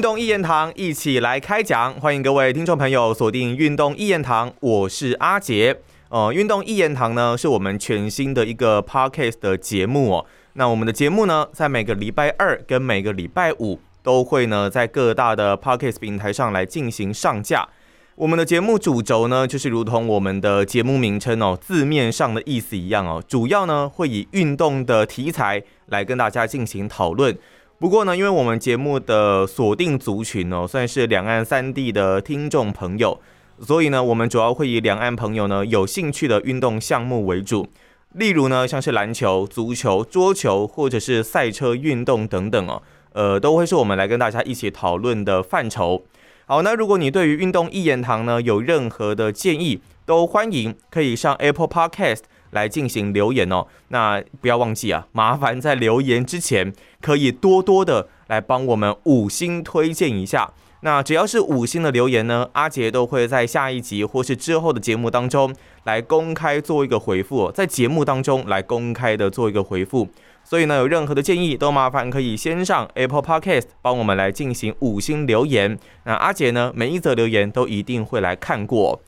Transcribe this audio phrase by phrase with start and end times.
[0.00, 5.76] 运动一言堂一起来开讲，欢迎各位听众朋友锁定运动一言堂，我是阿杰。
[6.08, 10.26] 呃，运动一言堂呢是我们全新的一个 podcast 的节目哦。
[10.54, 17.68] 那我们的节目呢，在每个礼拜二跟每个礼拜五都会呢在各大的 podcast 平台上来进行上架。
[18.14, 27.36] 我们的节目主轴呢，就是如同我们的节目名称哦字面上的意思一样哦，主要呢会以运动的题材来跟大家进行讨论。
[27.80, 33.18] 不过呢，因为我们节目的锁定族群哦，算是两岸三地的听众朋友，
[33.58, 37.66] 所以呢，我们主要会以两岸朋友呢有兴趣的运动项目为主，
[38.12, 42.82] 例如呢，像是篮球、足球、桌球或者是赛车运动等等哦，
[43.14, 46.04] 呃，都会是我们来跟大家一起讨论的范畴。
[46.44, 52.24] 好，那如果你对于运动一言堂呢有任何的建议，都欢迎可以上 Apple Podcast。
[52.50, 60.52] 来进行留言哦，那不要忘记啊，麻烦在留言之前可以多多的来帮我们五星推荐一下。
[60.82, 70.08] 那只要是五星的留言呢，阿杰都会在下一集或是之后的节目当中来公开做一个回复，在节目当中来公开的做一个回复。
[70.42, 75.78] 所以呢，有任何的建议都麻烦可以先上 Apple Podcast 帮我们来进行五星留言。
[76.04, 78.98] 那阿杰呢，每一则留言都一定会来看过。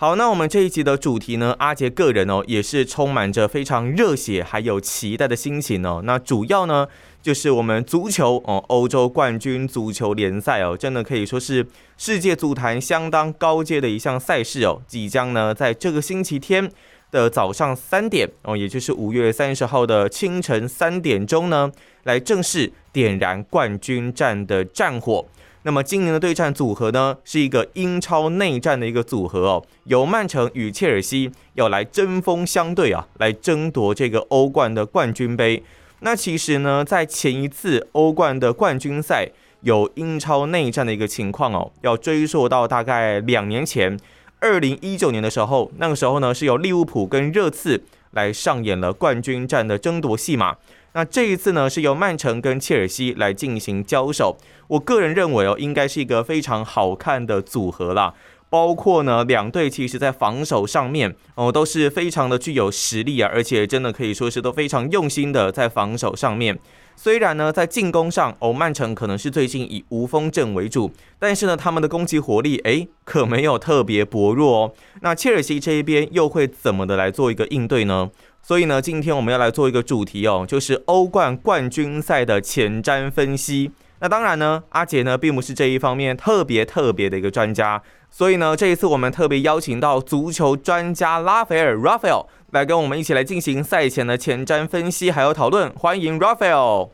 [0.00, 6.00] 好，那我们这一集的主题呢，阿杰个人哦也是充满着非常热血还有期待的心情哦。
[6.04, 6.88] 那主要呢
[7.20, 11.66] 就是我们足球哦，欧洲冠军足球联赛哦，真的可以说是
[11.98, 16.72] 世界足坛相当高阶的一项赛事哦，即将呢在这个星期天
[17.10, 21.70] 的早上三点哦，也就是五月三十号的清晨三点钟呢，
[22.04, 25.26] 来正式点燃冠军战的战火。
[25.62, 35.62] 那么今年的对战组合呢，是一个英超内战的一个组合哦，由曼城与切尔西要来针锋相对啊，来争夺这个欧冠的冠军杯。
[36.00, 39.28] 那其实呢，在前一次欧冠的冠军赛
[39.60, 44.00] 有英超内战的一个情况哦，要追溯到大概两年前，
[44.40, 50.56] 二零一九年的时候，那个时候呢是由利物浦跟热刺来上演了冠军战的争夺戏码。
[50.92, 54.36] 那这一次呢，是由曼城跟切尔西来进行交手。
[54.68, 58.14] 我个人认为哦，应该是一个非常好看的组合啦。
[58.48, 66.58] 包括呢，两队其实在防守上面哦，都是非常的具有实力啊，而且真的可以说是都非常用心的在防守上面。
[66.96, 70.90] 虽然呢，在进攻上哦，曼城可能是最近以无锋阵为主，
[71.20, 74.72] 但是呢，他们的攻击火力诶，可没有特别薄弱哦。
[75.00, 78.10] 那切尔西这一边又会怎么的来做一个应对呢？
[78.42, 83.70] 所以呢，今天我们要来做一个主题哦，就是欧冠冠军赛的前瞻分析。
[84.00, 95.70] 那当然呢，阿杰呢并不是这一方面特别特别的一个专家，所以呢，这一次我们特别邀请到足球专家拉斐尔 （Raphael） 来跟我们一起来进行赛前的前瞻分析还有讨论。
[95.74, 96.88] 欢迎 Raphael。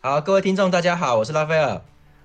[0.00, 1.82] 好，各位听众，大家好，我是拉斐尔。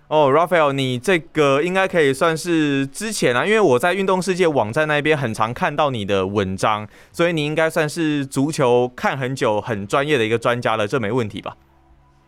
[0.07, 11.57] 哦，Raphael，你这个应该可以算是之前啊，因为我在运动世界网站那边很常看到你的文章，所以你应该算是足球看很久、很专业的一个专家了，这没问题吧？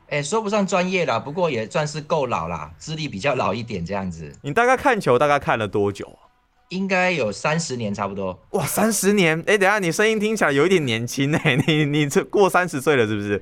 [0.10, 4.34] 哎，说不上专业啦，不过也算是够老啦，资历比较老一点这样子。
[4.42, 6.18] 你大概看球大概看了多久
[6.70, 8.40] 应该有三十年差不多。
[8.52, 9.44] 哇，三十年！
[9.46, 13.42] 哎，等下你声音听起来有一点年轻哎，你你这过三十岁了是不是？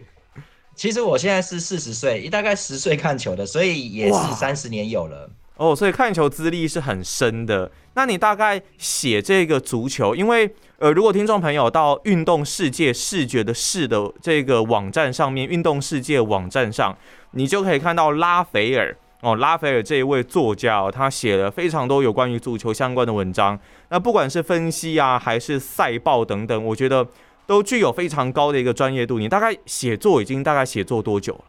[0.75, 5.73] 其实我现在是四十岁，大概十岁看球的，所以也是三十年有了哦。
[5.73, 7.71] 所以看球资历是很深的。
[7.93, 16.93] 那你大概写这个足球，因为呃，如果听众朋友到运动世界视觉的视的这个网站上面，运动世界网站上，
[17.31, 23.57] 你就可以看到拉斐尔哦，拉斐尔这一位作家哦，他写了非常多有关于足球相关的文章。
[23.87, 27.07] 那不管是分析啊，还是赛报等等，我觉得。
[27.47, 29.19] 都具有非常高的一个专业度。
[29.19, 31.43] 你大概写作已经大概写作多久了？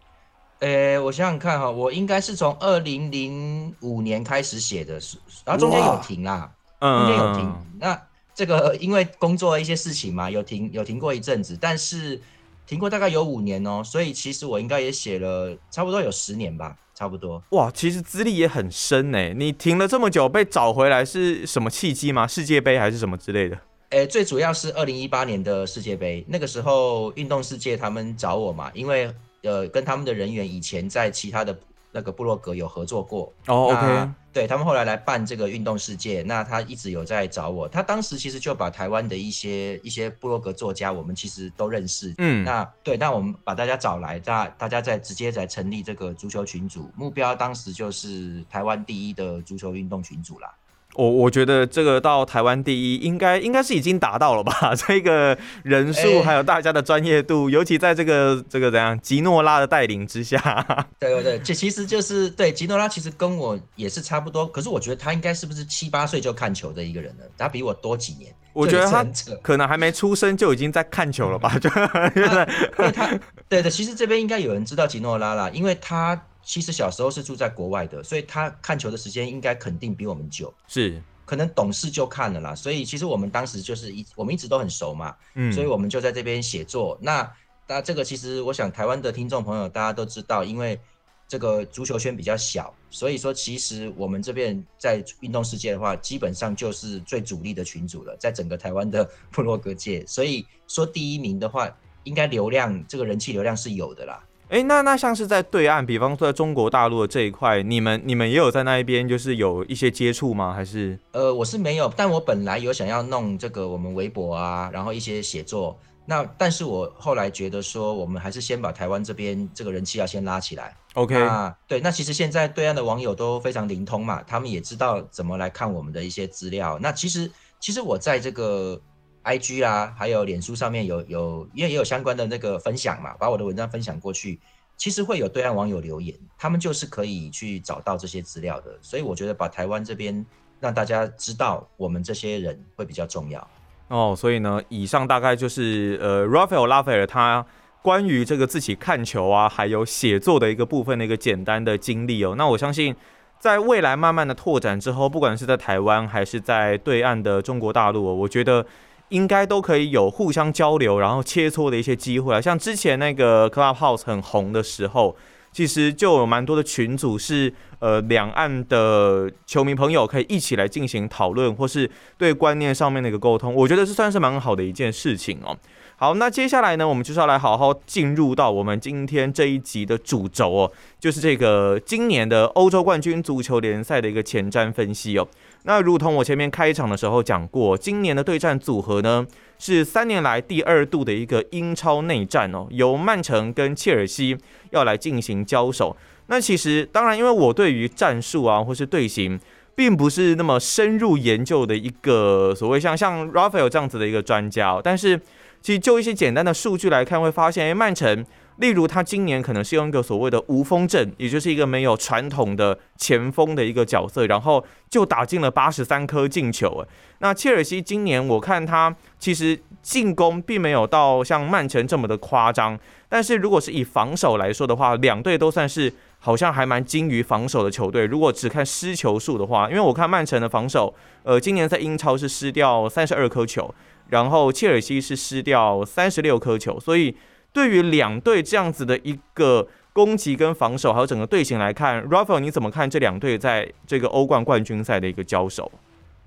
[0.61, 4.99] 呃，我想想看哈，我应该是从二零零五年开始写的，
[5.45, 6.51] 然后中间有停啦，
[6.81, 7.55] 中间有停。
[7.79, 8.01] 那
[8.35, 12.19] 这个因为工作一些事情嘛，有停有停过一阵子，但是
[12.67, 17.43] 停过大概有五年哦，所以其实我应该也写了差不多有十年吧，差不多。
[17.51, 19.35] 哇，其实资历也很深呢。
[19.35, 22.27] 你停了这么久，被找回来是什么契机吗？
[22.27, 23.59] 世界杯还是什么之类的？
[23.91, 31.57] 诶，最主要是二零一八年的世界杯，那个时候运动世界他们找我嘛，因为呃跟他们的人员以前在其他的
[31.93, 50.53] 那个部落格有合作过哦，OK，对他们后来来办这个运动世界，那他一直有在找我，他当时其实就把台湾的一些一些部落格作家，我们其实都认识，嗯，那对，那我们把大家找来，大大家在直接在成立这个足球群组，目标当时就是台湾第一的足球运动群组啦。
[50.97, 54.73] 我我觉得这个到台湾第一，应该应该是已经达到了吧？
[54.75, 60.39] 这个人数还有大家的专业度，尤其在这个这个怎样吉诺拉的带领之下。
[60.99, 64.47] 对对对，这其实就是对吉诺拉，其实跟我也是差不多。
[64.47, 67.25] 可是我觉得他应该是不是七八岁就看球的一个人呢？
[67.37, 68.35] 他比我多几年。
[68.55, 69.05] 我觉得他
[69.43, 71.57] 可能还没出生就已经在看球了吧？
[71.61, 73.21] 就对他
[73.51, 76.19] 对的，其实这边应该有人知道吉诺拉啦，因为他。
[76.47, 80.55] 其实小时候是住在国外的，所以他看球的时间应该肯定比我们久。
[80.69, 82.55] 是，可能懂事就看了啦。
[82.55, 85.17] 所以其实我们当时就是一，我们一直都很熟嘛。
[85.35, 85.53] 嗯。
[85.53, 86.97] 所以我们就在这边写作。
[87.03, 87.29] 那
[87.67, 90.79] 那这个其实我想台湾的听众朋友大家都知道，因为
[91.27, 100.07] 这个足球圈比较小，所以说其实我们这边在运动世界的话，基本上就是最主力的群组了，在整个台湾的 部落格界。
[100.07, 101.69] 所以说第一名的话，
[102.05, 104.25] 应该流量这个人气流量是有的啦。
[104.49, 110.53] 哎，那那像是在对岸，比方说在中国大陆的这一块，你们你们也有在那一边，就是有一些接触吗？
[110.53, 110.97] 还是？
[111.11, 115.77] 呃，我是没有，但我本来有想要弄这个我们微博啊，然后一些写作。
[116.05, 120.77] 那但是我后来觉得说，我们还是先把台湾这边这个人气要先拉起来。
[120.95, 126.79] OK，那对，那其实现在对岸的网友都非常灵通嘛，他们也知道怎么来看我们的一些资料。
[126.81, 127.29] 那其实
[127.59, 128.81] 其实我在这个。
[129.27, 134.39] I G 啦，还有脸书上面有有，因为也有相关的那个分享嘛，把我的文章分享过去，
[134.77, 140.25] 其实会有对岸网友留言，他们就是可以去找到这些资料的，所以我觉得把台湾这边
[140.61, 143.45] 让大家知道我们这些人会比较重要。
[143.89, 147.45] 哦，所以呢，以上大概就是呃，Rafael 拉斐尔他
[147.83, 152.37] 关于这个自己看球啊，还有写作的一个部分的一个简单的经历哦。
[152.39, 152.95] 那我相信，
[153.41, 158.65] 在未来慢慢的拓展之后，不管是在台湾还是在对岸的中国大陆，我觉得。
[159.11, 162.41] 应该都可以有互相交流，然后切磋的一些机会啊。
[162.41, 165.17] 像之前那个 Clubhouse 很红的时候，
[165.53, 173.55] 其实就有蛮多的群组是呃两岸的球迷朋友可以一起来进行讨论，或是对观念上面的一个沟通。
[173.55, 175.57] 我觉得这算是蛮好的一件事情哦。
[175.99, 185.27] 好，那接下来呢，我们就是要来好好进入到我们今天这一集的主轴哦，就是这个今年的欧洲冠军足球联赛的一个前瞻分析哦。
[185.63, 189.27] 那如同我前面开场的时候讲过，今年的对战组合呢
[189.59, 194.37] 是三年来第二度的一个英超内战哦，由曼城跟切尔西
[194.73, 195.97] 要来进行交手。
[196.27, 199.41] 那其实当然，因为我对于战术啊或是队形
[199.75, 205.19] 并不是那么深入研究的一个所谓像像 Rafael 这样子的一个专家，哦但是
[205.61, 208.25] 其实就一些简单的数据来看，会发现，哎，曼城。
[208.59, 216.83] 例如，他今年可能是用一个所谓的无锋阵，也就是一个没有传统的前锋的一个角色，然后就打进了八十三颗进球。
[217.19, 222.79] 那切尔西今年我看他其实进攻并没有到像曼城这么的夸张，
[223.11, 228.07] 但是如果是以防守来说的话，两队都算是好像还蛮精于防守的球队。
[228.07, 230.95] 如果只看失球数的话，因为我看曼城的防守，
[231.25, 233.75] 呃，今年在英超是失掉三十二颗球，
[234.09, 237.17] 然后切尔西是失掉三十六颗球，所以。
[237.53, 245.73] 对于两队这样子的一个攻击跟防守，还有整个队形来看，Rafael 你怎么看这两队在这个欧冠冠军赛的一个交手？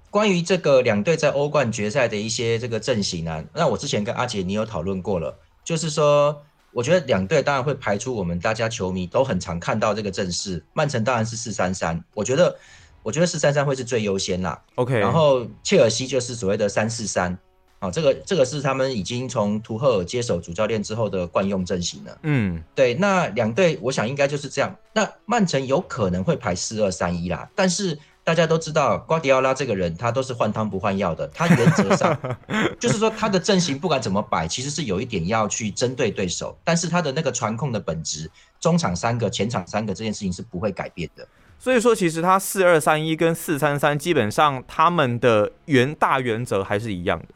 [0.09, 3.45] 关于这个两队在欧冠决赛的一些这个阵型呢？
[3.53, 6.35] 那我之前跟阿杰你有讨论过了，就是说，
[6.71, 10.65] 我觉得两队当然会排出我们大家球迷都很常看到这个阵势。
[10.73, 12.57] 曼城当然是四三三，我觉得
[13.03, 14.59] 我觉得四三三会是最优先啦。
[14.73, 17.37] OK，然后切尔西就是所谓的三四三。
[17.79, 22.17] 啊，这个这个是他们已经从图赫尔接手主教练之后的惯用阵型了。
[22.23, 24.75] 嗯，对，那两队我想应该就是这样。
[24.93, 31.25] 那曼城有可能会排四二三一啦，但是大家都知道瓜迪奥拉这个人，他都是换汤不换药的。
[31.29, 32.15] 他原则上
[32.79, 41.25] 就是说他的阵型不管怎么摆，其实是有一点要去针对对手，但是他的那个传控的本质，中场三个，前场三个这件事情是不会改变的。
[41.57, 47.27] 所以说，其实他四二三一跟四三三基本上他们的原大原则还是一样的。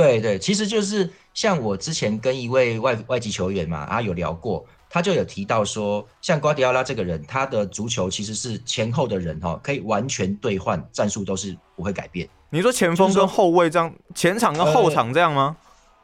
[0.00, 12.28] 对对，其实就是像我之前跟一位外外籍球员嘛，啊有聊过，他就有提到说，像瓜迪奥拉这个人，他的足球其实是前后的人哈，可以完全兑换战术，都是不会改变。
[12.50, 15.56] 你说前锋跟后卫这样，前场跟后场这样吗？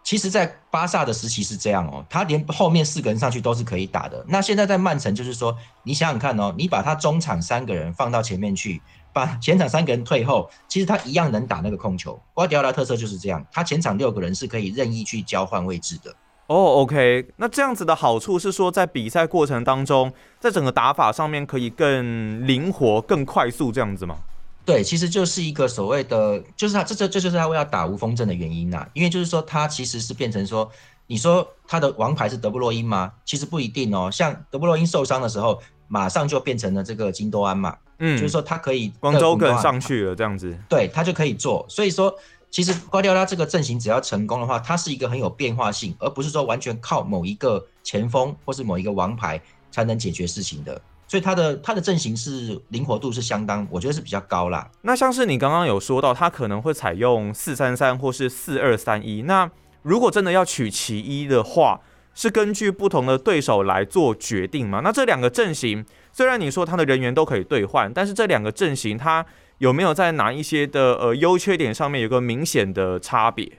[0.07, 4.25] 其实，在巴萨的时期是这样哦，他连后面四个人上去都是可以打的。
[4.29, 8.81] 那现在在曼城，就是说，你想想看哦，你把他中场三个人放到前面去。
[9.13, 12.17] 把前场三个人退后，其实他一样能打那个控球。
[12.35, 16.15] 瓜迪奥拉特色就是这样，他前场六个人是可以任意去交换位置的。
[16.47, 24.19] 哦，OK，那这样子的好处是说，在比赛过程当中，在整个打法上面可以更灵活、更快速，这样子吗？
[24.67, 28.87] 对，其实就是一个所谓的，就是他这这这就是他为要打无锋阵的原因呐。
[28.93, 30.71] 因为就是说，他其实是变成说，
[31.07, 33.13] 你说他的王牌是德布洛因吗？
[33.25, 34.11] 其实不一定哦。
[34.11, 35.63] 像德布洛因受伤的时候。
[35.89, 41.65] 马上就变成了这个金多安嘛，嗯，就是说他可以光州跟上去了这样子，对他就可以做。
[41.69, 42.13] 所以说，
[42.51, 50.83] 其实瓜迪奥拉这个阵型只要成功的话，它是一个很有变化性，而不是说完全靠某一个前锋或是某一个王牌才能解决事情的。
[51.09, 54.71] 所以他的他的阵型是灵活度是相当，我觉得是比较高啦。
[54.83, 59.23] 那像是你刚刚有说到，他可能会采用四三三或是四二三一。
[59.23, 59.51] 那
[59.83, 61.81] 如果真的要取其一的话，
[62.15, 64.81] 是根据不同的对手来做决定吗？
[64.83, 69.25] 那这两个阵型，虽然你说他的人员都可以兑换，但是这两个阵型，它
[69.59, 73.59] 有没有在哪一些的呃优缺点上面有个明显的差别？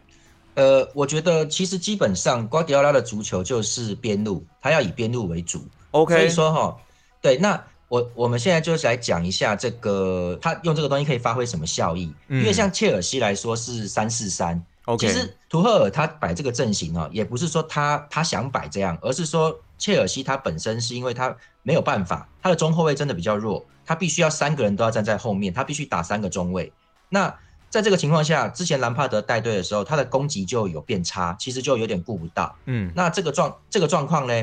[0.55, 5.63] 呃，我觉得其实基本上瓜迪奥拉的足球就是边路，他要以边路为主。
[5.91, 6.75] OK，所以说哈，
[7.27, 12.13] 对，那我我们现在就是来讲一下这个他用这个东西可以发挥什么效益。
[12.29, 14.63] 因为像切尔西来说是三四三。
[14.97, 26.71] 其实图赫尔他摆这个阵型哦，也不是说他他想摆这样，而是说切尔西他本身是因为他没有办法，他的中后卫真的比较弱，他必须要三个人都要站在后面，他必须打三个中卫。
[27.09, 27.37] 那
[27.69, 32.55] 在这个情况下，之前兰帕德带队的时候，他的攻击就有变差，其实就有点顾不到。
[32.63, 34.33] 嗯，那这个状这个状况呢，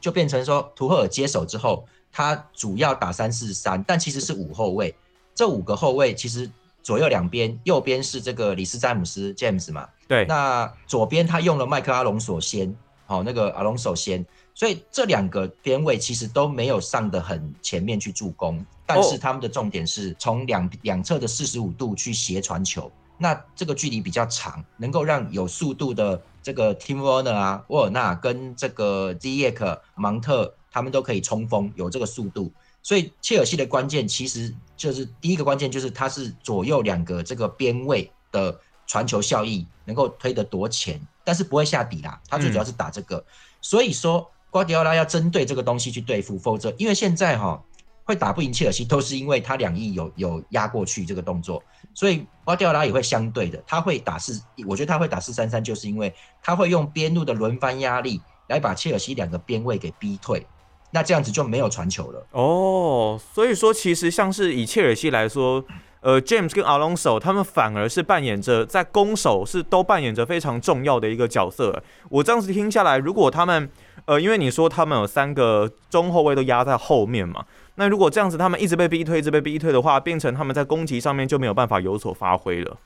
[0.00, 4.94] 就变成说图赫尔接手之后，他主要打三四三，但其实是五后卫，
[5.34, 6.48] 这五个后卫其实。
[6.84, 9.88] 左右两边，右边是这个里斯詹姆斯 James 嘛？
[10.08, 10.24] 对。
[10.24, 12.74] 那左边他用了麦克阿隆索先，
[13.06, 32.50] 好，那个阿隆索先，所以这两个边位其实都没有上的很前面去助攻，但是他们的重点是从两两侧的四十五度去斜传球，那这个距离比较长，能够让有速度的这个 Tim Warner 啊、沃尔纳跟这个 d i e k 芒特他们都可以冲锋，有这个速度。
[32.82, 42.20] 所以切尔西的关键其实就是第一个关键就是它是左右两个这个边位的传球效益能够推得多前，但是不会下底啦。
[42.28, 43.24] 它最主要是打这个，
[43.60, 47.62] 所以说瓜迪奥拉要针对这个东西去对付，否则因为现在哈
[48.04, 51.62] 会打不赢切尔西，都是因为他两翼有有压过去这个动作，
[51.94, 56.12] 所以瓜迪奥拉也会相对的，他会打四，我觉得他会打四三三，就是因为
[56.42, 60.44] 他会用边路的轮番压力来把切尔西两个边位给逼退。
[60.94, 65.64] 那这样子就没有传球了哦，所以说其实像是以切尔西来说，
[66.00, 71.82] 呃，James 跟 Alonso 他们反而是扮演着在攻守是都扮演着非常重要的一个角色。
[72.10, 73.70] 我这样子听下来，如果他们
[74.04, 77.46] 呃，因为你说他们有三个中后卫都压在后面嘛，
[77.76, 82.76] 那如果这样子他们一直被逼退，一直被逼退的话，变成他们在攻击上面就没有办法有所发挥了。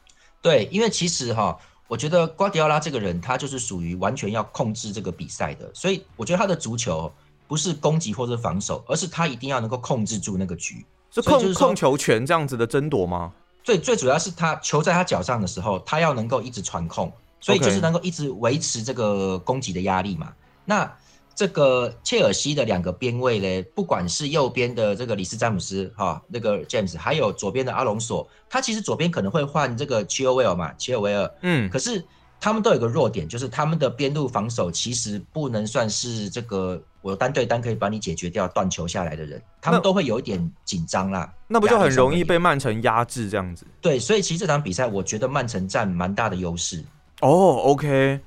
[0.40, 1.58] 对，因为其实哈，
[1.88, 7.12] 我觉得瓜迪奥拉这个人他就是属于完全要控制这个比赛的，所以我觉得他的足球。
[7.48, 13.32] 不是攻击或者防守，而是他一定要能够控制住那个局，是控控球权这样子的争夺吗？
[13.62, 20.32] 最最主要是他球在他脚上的时候，他要能够一直传控，所以就是能够一直维持这个攻击的压力嘛。
[20.64, 20.90] 那
[21.34, 32.04] 这个切尔西的两个边位呢，不管是右边的这个里斯詹姆斯哈，那个 James，还有左边的阿隆索，他其实左边可能会换这个切尔维尔嘛，切尔维尔，嗯，可是。
[32.40, 41.32] 他们都有个弱点，就是他们的边路防守其实不能算是这个我单对单可以把你解决掉断球下来的人，他们都会有一点紧张啦。
[41.48, 43.66] 那不就很容易被曼城压制这样子？
[43.80, 46.84] 对，所以其实这场比赛我觉得曼城占蛮大的优势。
[47.20, 48.20] 哦，OK，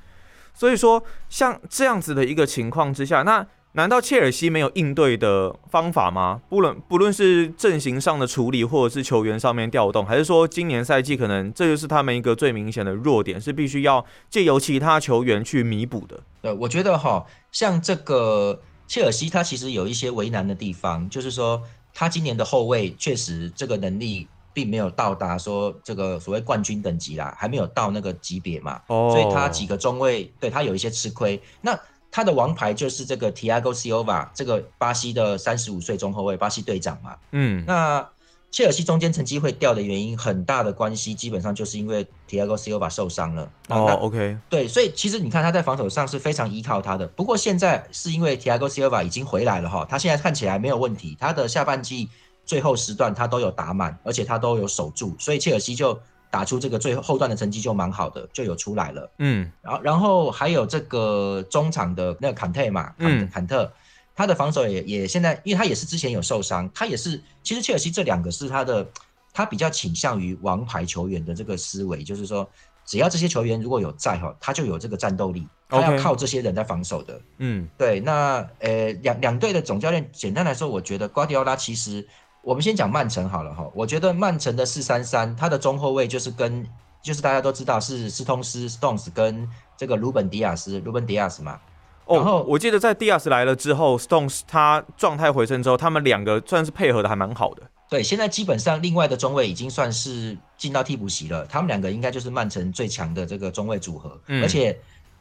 [0.54, 3.46] 所以说像这样子的一个情况之下，那。
[3.79, 6.41] 难道切尔西没有应对的方法吗？
[6.50, 16.19] 不论不论是阵型上的处理，或者是球员上面调动，还是说今年赛季可能这就是他们一个最明显的弱点，是必须要借由其他球员去弥补的。
[16.41, 31.41] 对，我觉得哈，像这个切尔西，他其实有一些为难的地方，就是说他今年的后卫确实这个能力并没有到达说这个所谓冠军等级啦，还没有到那个级别嘛，所以他几个中卫对他有一些吃亏。
[31.62, 31.79] 那
[32.12, 37.16] 他的王牌就是这个 Tiago Silva，这个巴西的三十五岁中后卫，巴西队长嘛。
[37.32, 38.10] 嗯，那
[38.51, 43.51] 切尔西中间成绩会掉的原因，很大的关系基本上就是因为 Tiago Silva 受伤了。
[43.68, 47.06] 哦，OK，对，所以其实你看他在防守上是非常依靠他的。
[47.10, 52.10] 不过现在是因为 Tiago Silva 已经回来了哈，他现在看起来没有问题，他的下半季
[52.44, 56.00] 最后时段他都有打满，而且他都有守住，所以切尔西就。
[56.31, 59.12] 打出这个最后段的成绩就蛮好的，就有出来了。
[59.17, 63.71] 嗯，然后然后还有这个中场的那个坎特嘛，坎坎特，
[64.15, 68.88] 他的防守也也现在，因为他也是之前有受伤，他也是其实切尔西这两个是他的，
[69.33, 72.48] 他比较倾向于王牌球员的这个思维，就是说
[72.86, 77.19] 只要这些球员如果有在哈，他就有这个战斗力，他要靠这些人在防守的。
[77.39, 82.07] 嗯，对，那呃两两队的总教练，简单来说，我觉得瓜迪奥拉其实。
[82.41, 86.65] 我们先讲曼城好了哈，我觉得曼城的四三三，他的中后卫就是跟
[87.01, 91.60] 就是大家都知道是斯通斯 Stones 跟这个鲁本迪亚斯鲁本迪亚斯嘛。
[92.08, 97.62] 然后我记得在 Diaz 来了之后，Stones 他状态回升之后，他们两个算是配合的还蛮好的。
[97.88, 104.75] 对，现在基本上另外的中卫已经算是进到替补席了，他们两个应该就是曼城最强的这个中卫组合，而且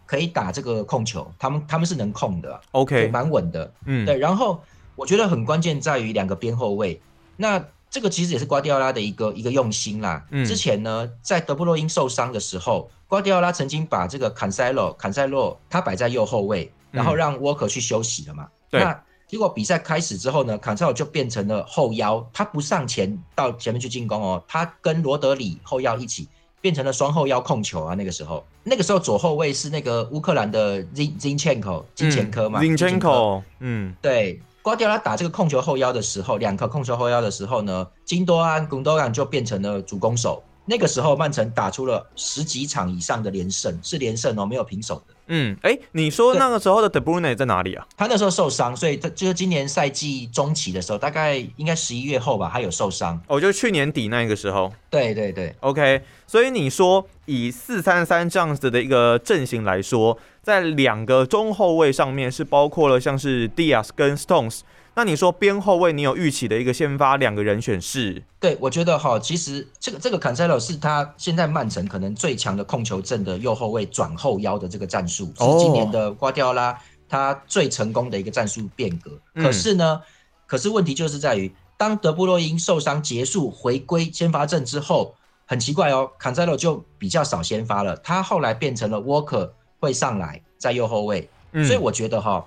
[0.07, 3.71] 可以打这个控球，他们他们是能控的，OK，蛮稳的。
[3.85, 4.19] 嗯，对。
[4.19, 4.63] 然后
[4.99, 7.01] 我觉得很关键在于两个边后卫，
[7.37, 10.27] 那这个其实也是瓜迪奥拉的一个一个用心啦。
[10.31, 12.91] 嗯之前呢，在德布洛因受伤的时候。
[13.07, 18.47] 瓜迪奥拉曾经把这个坎塞洛，坎塞洛他摆在右后卫，然后让沃克去休息了嘛？
[18.69, 18.85] 对。
[18.85, 26.29] 那结果比赛开始之后呢，坎塞洛就变成了后腰，他不上前到前面去进攻哦，他跟罗德里后腰一起
[26.61, 27.95] 变成了双后腰控球啊。
[27.95, 34.39] 那个时候，那个时候左后卫是那个乌克兰的 Zin Zinchenko 金钱科嘛？Zinchenko，嗯，对。
[34.69, 40.43] 瓜迪拉打这个控球后腰的时候，两颗控球后腰的时候呢，金多安、贡多安就变成了主攻手。
[40.69, 45.15] 那个时候，曼城打出了十几场以上的连胜，是连胜哦，没有平手的。
[45.31, 47.87] 嗯，哎，你说那个时候的 De Bruyne 在哪里啊？
[47.97, 53.19] 他那时候受伤，所以他就是今年赛季中期的时候，大概应该十一月后吧，他有受伤。
[53.27, 54.71] 哦，就是去年底那个时候。
[54.91, 56.03] 对对对，OK。
[56.27, 64.61] 所以你说以四三三这样子的一个阵型来说，在两个中后卫上面是包括了像是 Diaz 跟 Stones。
[64.99, 68.21] 那你说边后卫，你有预期的一个先发两个人选是？
[68.41, 76.77] 对，我觉得哈，其实这个这个坎塞洛是他现在曼城可能最强的控球阵的右后卫转后腰的这个战术，是今年的瓜迪奥拉
[77.09, 79.13] 他最成功的一个战术变革。
[79.41, 80.03] 可是呢，
[80.47, 85.15] 可是问题就是在于，当德布洛因受伤结束回归先发阵之后，
[85.47, 92.45] 很奇怪哦，坎塞洛就比较少先发了，他后来变成了沃克会上来在右后卫，所以我觉得哈。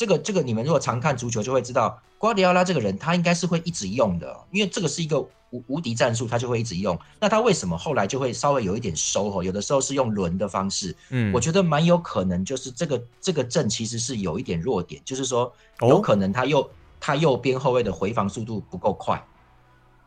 [0.00, 6.98] 这个这个，你们如果常看足球就会知道，瓜迪奥拉这个人他应该是会一直用的，因为这个是一个无无敌战术，他就会一直用。
[7.20, 9.42] 那他为什么后来就会稍微有一点收吼？
[9.42, 19.22] 有的时候是用轮的方式，嗯，我觉得蛮有可能就是这个这个阵其实是有一点弱点，就是说有可能他右他右边后卫的回防速度不够快，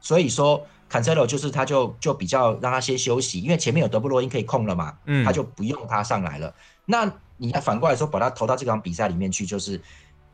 [0.01, 6.51] 所以说坎塞洛就是他就就比较让他先休息，因为前面有德布罗因可以控了嘛，嗯，他就不用他上来了。
[6.85, 9.81] 那你要反过来说，把他投到这场比赛里面去，就是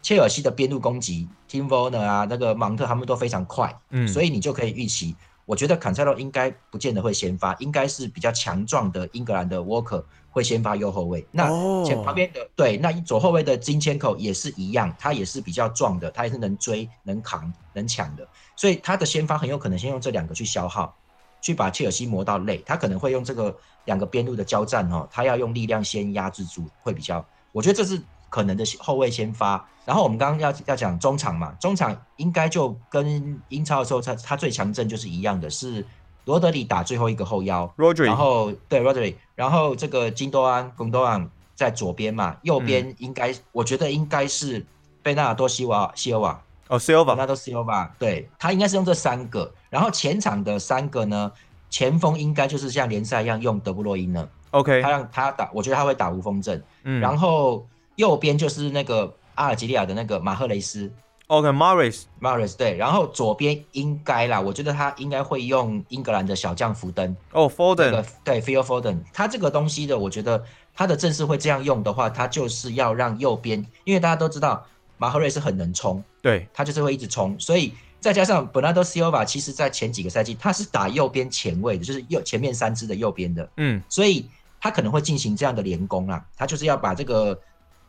[0.01, 11.25] 切尔西的边路攻击，Tim Werner 啊，那个芒特他们都非常快，嗯，所以你就可以预期，我觉得坎塞洛应该不见得会先发，应该是比较强壮的英格兰的 Walker 会先发右后卫。
[11.31, 11.49] 那
[11.83, 20.95] 前旁边的对，那左后卫的金千口也是一样，他也是比较壮的，他也是能追、能扛、能抢的，所以他的先发很有可能先用这两个去消耗。
[21.41, 29.67] 去把切尔西磨到累，他可能会用这个两个边路的交战哦，他要用力量先压制住，会比较，我觉得这是可能的后卫先发。
[29.85, 35.83] 然后我们刚刚要要讲中场嘛，中场应该就跟英超的时候他他最强阵就是一样的，是
[36.25, 44.63] 罗德里打最后一个后腰，Rodri，然后对 Rodri，然后这个金多安、贡多安在左边嘛，右边应该我觉得应该是
[45.01, 46.39] 贝纳尔多西瓦西尔瓦。
[46.69, 51.31] 哦，Silva，那都 Silva，对他应该是用这三个，然后前场的三个呢，
[51.67, 54.29] 前锋应该就是像联赛一样用德布洛因了。
[54.51, 56.63] OK，他让他打，我觉得他会打无锋阵。
[56.83, 60.91] 嗯，然后右边就是那个阿尔及利亚的那个马赫雷斯。
[61.25, 67.15] OK，Morris，Morris，对，然后左边应该啦，我觉得他应该会用英格兰的小将福登。
[67.31, 70.43] 哦，Foden，对，Phil Foden，他这个东西的，我觉得
[70.75, 74.63] 他的阵势会这样用的话，他就是要让右边，因为大家都知道。
[74.99, 84.29] 马赫瑞是很能冲，对他就是会一直冲，所以再加上本拉多西欧瓦，其实在前几个赛季他是打右边前卫的，就是右前面三支的右边的，嗯，所以
[84.61, 87.39] 他可能会进行这样的连攻啊，他就是要把这个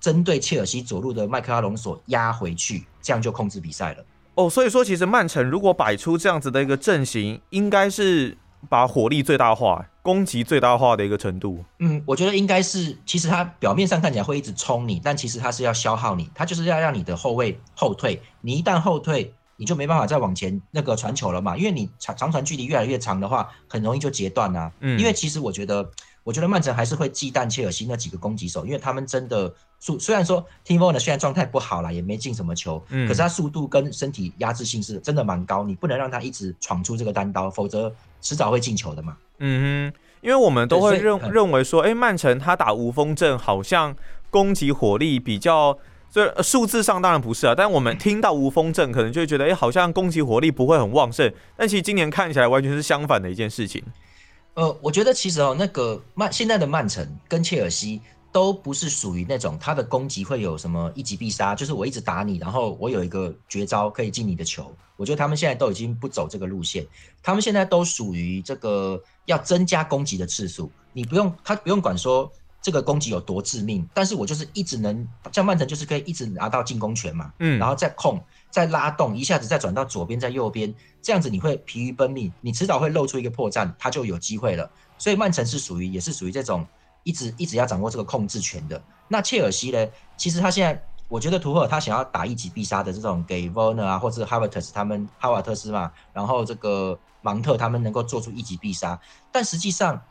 [0.01, 4.05] 针对切尔西左路的麦克阿隆索压回去，这样就控制比赛了。
[4.37, 8.39] 哦，所以说其实曼城如果摆出这样子的一个阵型，应该是。
[8.69, 11.65] 把火力最大化、攻击最大化的一个程度。
[11.79, 18.21] 嗯，我觉得应该是，其实他表面上看起来会一直冲你，但其实他是要消耗你，他就是要让你的后卫后退。
[18.41, 24.71] 你一旦后退，你就没办法再往前那个传球了嘛，因为你长长传距离越来越长的话，很容易就截断啊。
[24.81, 25.91] 嗯，因为其实我觉得。
[26.23, 39.17] 我觉得曼城还是会忌惮切尔西那几个攻击手，因为他们真的速虽然说 t i m o 呢现在状态不好了，也没进什么球，嗯，可是他速度跟身体压制性是真的蛮高，你不能让他一直闯出这个单刀，否则迟早会进球的嘛。
[39.39, 43.97] 嗯哼，因为我们都会认认为说，哎，曼城他打无锋阵好像
[44.29, 45.79] 攻击火力比较，
[46.11, 53.83] 这数字上当然不是啊，但我们听到无锋阵可能就会觉得，哎，好像攻击火力不会很旺盛，但其实今年看起来完全是相反的一件事情。
[54.55, 58.01] 呃，我觉得其实哦，那个曼现在的曼城跟切尔西
[58.33, 64.71] 都不是属于那种他的攻击会有什么一击必杀，就是我一直打你，然后我有一个绝招可以进你的球。
[64.97, 66.87] 我觉得他们现在都已经不走这个路线，
[67.23, 70.71] 他们现在都属于这个要增加攻击的次数。
[70.93, 84.71] 你不用他不用管说这个攻击有多致命，但是我就是一直能像曼城就是可以一直拿到进攻权嘛，嗯，然后再控再拉动，一下子再转到左边再右边，这样子你会疲于奔命，你迟早会露出一个破绽，他就有机会了。
[84.99, 86.67] 所以曼城是属于也是属于这种
[87.05, 88.83] 一直一直要掌握这个控制权的。
[89.09, 89.87] 那切尔西呢？
[90.17, 99.01] 其实他现在我觉得图赫尔他想要打一击必杀的这种给 v 沃 n 啊，或者哈瓦特斯他们哈瓦特斯嘛，然后这个芒特他们能够做出一击必杀，
[99.33, 100.03] 但实际上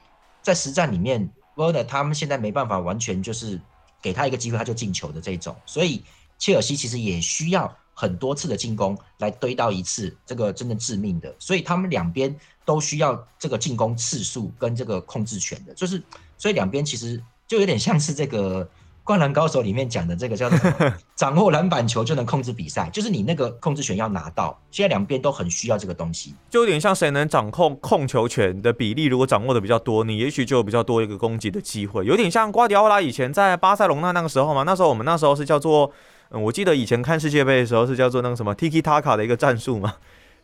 [0.42, 1.30] 在实战里面。
[1.56, 3.60] 沃德他们现在没办法完全就是
[4.02, 6.02] 给他一个机会他就进球的这种，所以
[6.38, 12.34] 切尔西其实也需要很多次的进攻来堆到一次这个真的致命的，所以他们两边
[12.64, 16.02] 都需要这个进攻次数跟这个控制权的，就是
[16.38, 18.66] 所以两边其实就有点像是这个。
[19.02, 20.60] 灌篮高手里面讲的这个叫做
[21.18, 24.56] 掌握篮板球就能控制比赛，就是你那个控制权要拿到。
[24.70, 32.06] 现在两边都很需要这个东西，就有点像谁能掌控控球权的比例，如果掌握的比较多，你也许就有比较多一个攻击的机会。
[32.06, 35.92] 有点像瓜迪奥拉以前在巴塞隆那那个时候嘛，那时候我们那时候是叫做，
[36.32, 39.96] 嗯，我记得以前看世界杯的时候是叫做那个什么 Tiki Taka 的一个战术嘛。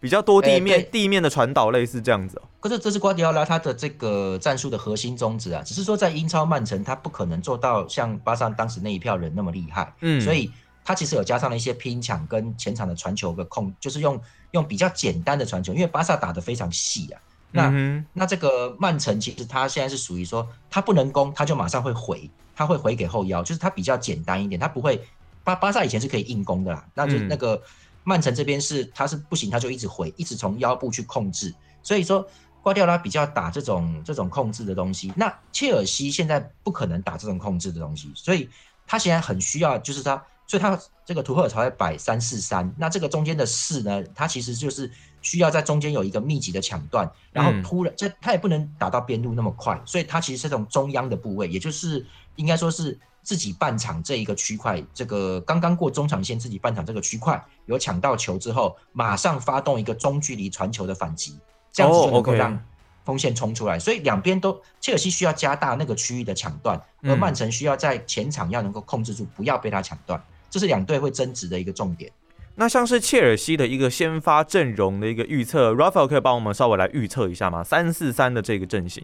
[0.01, 10.51] 比较多地面地面的传导类似这样子，可是这是瓜迪奥拉他的这个战术的核心宗旨啊，只是说在英超曼城他不可能做到像巴萨当时那一票人那么厉害，嗯，所以
[10.83, 14.21] 他其实有加上了一些拼抢跟前场的传球的控，就是用
[14.51, 17.21] 用比较简单的传球，因为巴萨打的非常细啊，
[17.51, 25.01] 那那这个曼城其实他现在是属于说他不能攻他就马上会回，他会回给后腰，就是他比较简单一点，他不会
[25.45, 27.61] 巴巴萨以前是可以硬攻的啦，那就那个。
[28.07, 31.51] 曼城这边是他是不行，他就一直回，一直从腰部去控制。
[31.81, 32.23] 所以说
[32.61, 35.11] 瓜迪奥拉比较打这种这种控制的东西。
[35.15, 38.47] 那切尔西现在不可能打这种控制的东西，所以
[38.85, 42.71] 他现在很需要，就是他，所以他这个图赫尔才会摆三四三。
[42.77, 44.91] 那这个中间的四呢，他其实就是
[45.23, 52.05] 需要在中间有一个密集的抢断，然后突然这他也不能打到边路那么快，所以他其实是从中央的部位，也就是
[52.35, 52.99] 应该说是。
[53.25, 61.37] 自己半场这一个区块，这个刚刚过中场线，自己半场这个区块有抢到球之后，马上发动一个中距离传球的反击，
[61.73, 62.57] 这样子就能够让
[63.03, 63.79] 锋线冲出来。
[63.79, 70.23] 所以两边都，切尔西需要加大那个区域的抢断，而曼城需要在前场要能够控制住，不要被他抢断。
[70.49, 72.11] 这是两队会争执的一个重点。
[72.55, 77.63] 那像是切尔西的一个先发阵容的一个预测，Rafael 可以帮我们稍微来预测一下吗？
[77.63, 79.03] 三四三的这个阵型。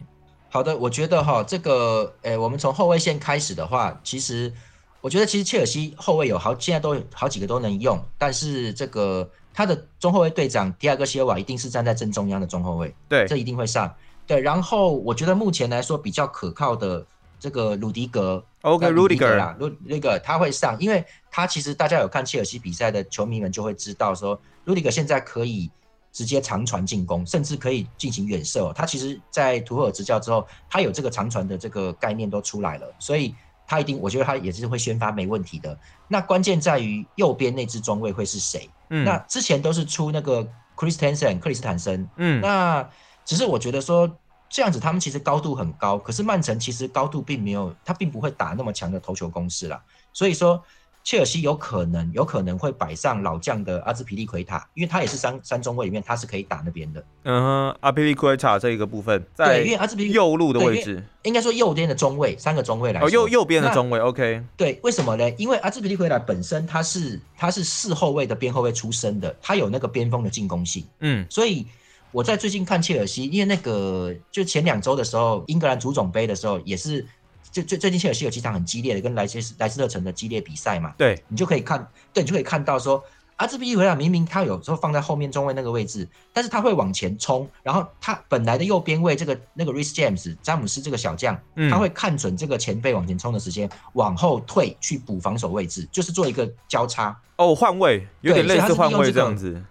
[0.52, 4.52] 好的，我觉得哈，这个，诶，我们从后卫线开始的话，其实，
[5.00, 13.94] 我觉得其实切尔西后卫有好，现在都好几个都能用，但是这个他的中后卫队长迪亚哥西尔瓦一定是站在正中央的中后卫，对，这一定会上，
[14.26, 17.06] 对，然后我觉得目前来说比较可靠的
[17.40, 25.70] 这个鲁迪格，OK，鲁迪格啦，鲁那个他会上，因为他其实大家有看切尔西比赛的球迷们就会知道说，鲁迪格现在可以。
[26.12, 28.70] 直接长传进攻，甚至可以进行远射。
[28.74, 33.34] 他其实，在图赫尔执教之后，他有这个长传的这个概念都出来了，所以
[33.66, 35.76] 他一定，我觉得他也是会宣发没问题的。
[36.06, 38.68] 那关键在于右边那支中卫会是谁？
[38.90, 40.46] 嗯，那之前都是出那个
[40.76, 42.86] Christensen 克里斯坦森，嗯，那
[43.24, 44.10] 只是我觉得说
[44.50, 50.62] 这样子，他们其实高度很高，可是曼城其实高度并没有，他并不会打那么强的头球攻势啦，所以说。
[51.04, 57.04] 切尔西有可能有可能会摆上老将的阿兹皮利奎塔，因为他也是三三中卫里面，他是可以打那边的。
[57.24, 63.00] 嗯哼，阿皮利奎塔这一个部分，在因为阿兹皮右路的位置，应该说右边的中卫，三个中卫来。
[63.00, 64.42] 哦，右右边的中卫，OK。
[64.56, 65.28] 对，为什么呢？
[65.32, 70.86] 因为阿兹皮利奎塔本身他是他是四后卫的边后卫出身的，他有那个边锋的进攻性。
[71.00, 71.66] 嗯，所以
[72.12, 77.04] 我在最近看切尔西，因为那个就前两周的时候，英格兰足总杯的时候也是。
[77.50, 80.94] 就最最近切尔西有几场很激烈的跟莱斯莱斯特城的激烈比赛嘛？
[80.96, 83.02] 对，你就可以看，对，你就可以看到说，
[83.36, 91.38] 阿兹比利奎塔明明他有时候放在后面中卫那个位置，但是他会往前冲，然后他本来的右边位这个那个 Rich James 詹姆斯这个小将，
[91.70, 99.62] 他会看准这个前辈往前冲的时间，往后退去补防守位置，就是做一个交叉哦，换位，有点类似换位这样子。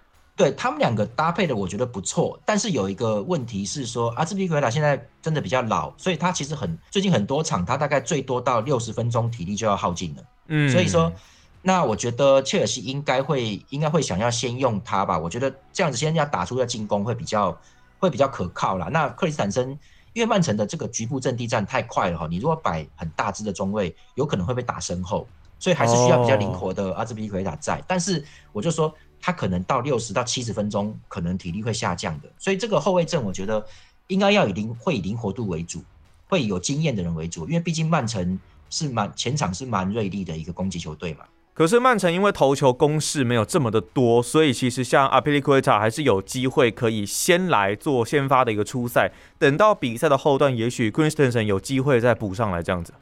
[0.41, 2.39] 对他们两个搭配的，我觉得不错。
[2.43, 10.23] 但是有一个问题是说，阿兹皮奎塔现在真的比较老，所以他其实很最近很多场，他大概最多到六十分钟体力就要耗尽了。
[10.47, 11.13] 嗯，所以说，
[11.61, 15.19] 那我觉得切尔西应该会应该会想要先用他吧。
[15.19, 17.55] 我觉得这样子先要打出要进攻会比较
[17.99, 18.87] 会比较可靠啦。
[18.87, 19.69] 那克里斯坦森，
[20.13, 25.27] 因为曼城的这个局部阵地战太快了哈，你如果摆很大只的中卫，有可能会被打身后，
[25.59, 27.79] 所以还是需要比较灵活的阿兹皮奎塔在。
[27.87, 28.91] 但是我就说。
[29.21, 33.63] 他可能到六十到七十分钟，可能体力会下降的，所以这个后卫阵，我觉得
[34.07, 35.83] 应该要以灵会以灵活度为主，
[36.27, 41.25] 会有经验的人为主，因为毕竟曼城是蛮前场是蛮锐利的一个攻击球队嘛。
[41.53, 52.93] 可是曼城因为头球攻势没有这么的多，所以其实像阿皮利奎塔还是有机会可以先来做先发的一个初赛，等到比赛的后段，也许 Christensen 有机会再补上来这样子。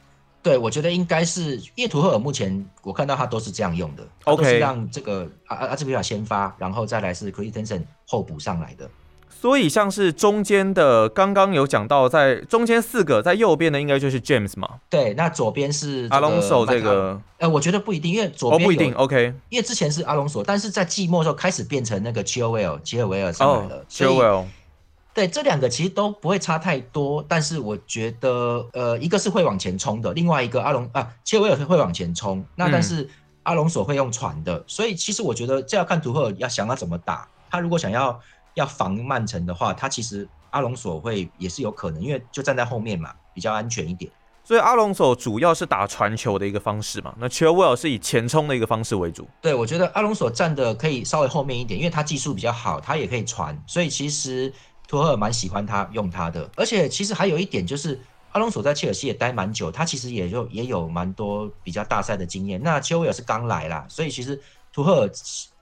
[0.42, 8.90] 对，我觉得应该是因为图赫尔目前我看到他都是这样用的，OK，是让这个阿阿阿兹皮亚先发，然后再来是 Christensen 后补上来的。
[9.30, 14.68] 所以像是中间的，刚刚有讲到，在中间四个，在右边的应该就是 James 嘛？
[14.90, 17.22] 对，那左边是阿隆索这个。
[17.38, 23.86] 呃，我觉得不一定，因为左边不一定 OK，因为之前是阿隆索，但是在季末的时候开始变成那个 c h i l w e l l 吉尔维尔上来了。
[23.88, 24.46] c h i l w e l l
[25.20, 33.10] 对，这两个其实都不会差太多，但是我觉得，呃，一个是会往前冲的，另外一个阿隆啊，切维尔会往前冲，那但是
[33.44, 38.20] 阿隆索会用传的，所以其实我觉得这要看图赫尔要想要怎么打，他如果想要。
[38.56, 44.12] 要防曼城的话，他其实阿隆索会也是有可能，因为就站在后面嘛，比较安全一点。
[44.44, 49.26] 所以阿隆索主要是打传球的一个方式嘛，那切尔维尔是以前冲的一个方式为主。
[49.40, 54.52] 对，我觉得阿隆索站的可以稍微后面一点，因为他技术比较好，他也可以传，所以其实
[54.90, 56.50] 托赫尔蛮喜欢他用他的。
[56.58, 57.98] 而且其实还有一点就是，
[58.32, 62.62] 阿隆索在切尔西也待蛮久，他其实也就也有蛮多比较大赛的经验。
[62.62, 64.42] 那切尔维尔是刚来啦，所以其实
[64.74, 65.10] 图赫尔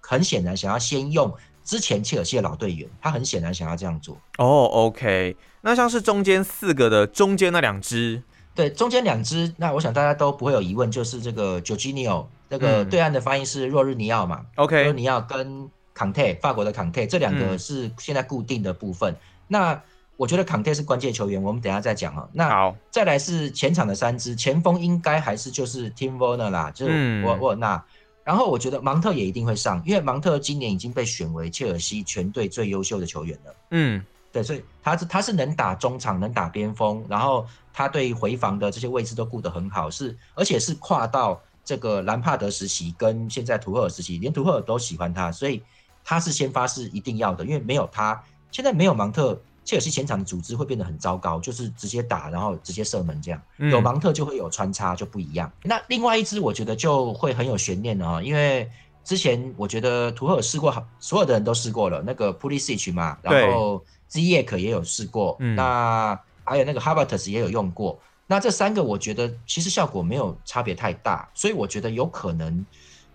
[0.01, 1.31] 很显然想要先用。
[1.63, 4.15] 之前切尔西的老队员，他很显然想要这样做。
[4.37, 8.23] 哦，OK，那像是中间四个的中间那两只，
[8.55, 19.15] 对，中间两只，那我想大家都不会有疑问，就是这个 Jorginho，那个对岸的发音是若日尼奥嘛？OK，若日尼奥跟康泰，法国的康泰，这两个是现在固定的部分。
[19.47, 19.81] 那
[20.15, 22.29] 我觉得康泰是关键球员，我们等下再讲哈。
[22.31, 27.83] 那好，再来是前场的三支前锋，应该还是就是 Tim Werner 啦，就是沃沃纳。
[28.23, 33.55] 然后我觉得芒特也一定会上，因为芒特今年已经被选为切尔西全队最优秀的球员了。
[33.71, 45.61] 嗯，对，所以他是他是能打中场，能打边锋，然后他对回防的这些位置都顾得很好，是而且是跨到这个兰帕德时期跟现在图赫尔时期，连图赫尔都喜欢他，所以
[46.07, 49.37] 他是先发是一定要的，因为没有他，现在没有芒特。
[49.65, 53.41] 切尔西前场的组织会变得很糟糕，就是直接打，然后直接射门这样。
[53.57, 55.51] 有芒特就会有穿插，就不一样。
[55.61, 58.71] 那另外一支我觉得就会很有悬念了，因为
[59.03, 67.99] 之前我觉得图赫尔试过，好所有的人都试过了，那个 Pulisic 嘛，然后 z i e k 也有试过，那还有那个 Habitus 也有用过。
[68.25, 72.65] 那这三个我觉得其实效果没有差别太大，所以我觉得有可能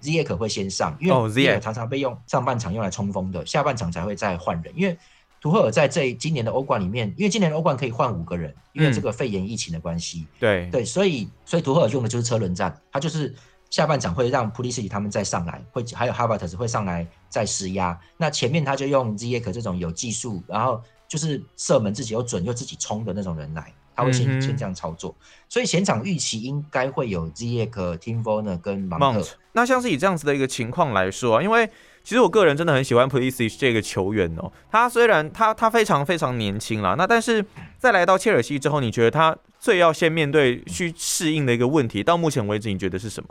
[0.02, 4.98] z i e k 会先上，因为 z i e k 常常被用上半场用来冲锋的，下半场才会再换人，因为。
[5.40, 10.24] 图赫尔在这今年的欧冠里面，因为今年的欧冠可以换五个人，因为这个肺炎疫情的关系。
[10.38, 13.34] 对对，所以所以图赫尔用的就是车轮战，他就是
[13.68, 17.98] 下半场会让普利斯基他们再上来，会还有哈巴特斯会上来再施压。
[18.16, 25.14] 那前面他就用 z e k 这种有技术，然后就是射门自己又准又自己冲的那种人来，他会先先这样操作。
[25.48, 29.26] 所以前场预期应该会有 z 耶克、Tim Werner 跟芒特。
[29.52, 31.70] 那像是以这样子的一个情况来说啊，因为。
[32.04, 34.50] 其实我个人真的很喜欢 p l i s i c 这个球员哦。
[34.72, 37.46] 他虽然他他非常非常年轻啦，那但是
[37.78, 43.28] 在来到切尔西之后，你觉得他最要先面对去适应的一个问题，到目前为止你觉得是什么？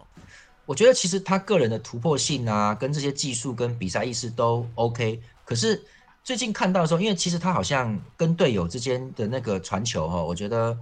[0.66, 5.20] 我觉得其实他个人的突破性啊，跟这些技术跟比赛意识都 OK。
[5.44, 5.84] 可是
[6.24, 10.78] 最近看到的时候，因为其实他好像跟队友之间的那个传球哈，我觉得，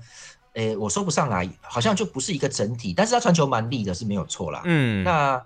[0.53, 2.93] 诶，我说不上来，好像就不是一个整体。
[2.93, 4.61] 但是他传球蛮力的，是没有错啦。
[4.65, 5.41] 嗯，那。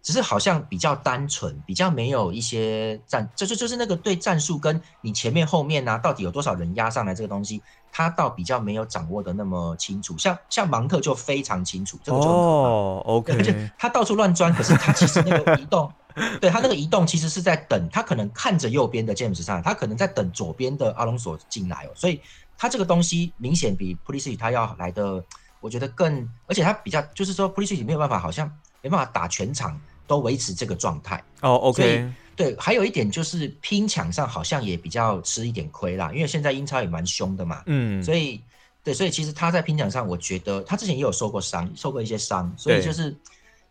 [0.00, 10.16] 只是好像比较单纯，比较没有一些战，就就就是那个对战术跟你前面后面啊，到底有多少人压上来这个东西，他倒比较没有掌握的那么清楚。
[10.16, 15.92] 像像芒特就非常清楚，这个就哦，OK， 他到处乱钻，可是他其实那个移动，
[16.40, 22.20] 对他那个移动其实是在等，他可能看着右边的 James 上，他可能在等左边的阿隆索进来哦，所以
[22.56, 25.22] 他这个东西明显比普利西他要来的，
[25.60, 28.50] 我觉得更，而且他比较就是说普利西没有办法，好像
[28.82, 29.80] 没办法打全场。
[30.08, 38.40] 都维持这个状态哦，OK，对，还有一点就是拼抢上好像也比较吃一点亏啦，因为现在英超也蛮凶的嘛，嗯，所以
[38.82, 43.14] 对，所以其实他在拼抢上，我觉得他之前也有受过伤，受过一些伤，所以就是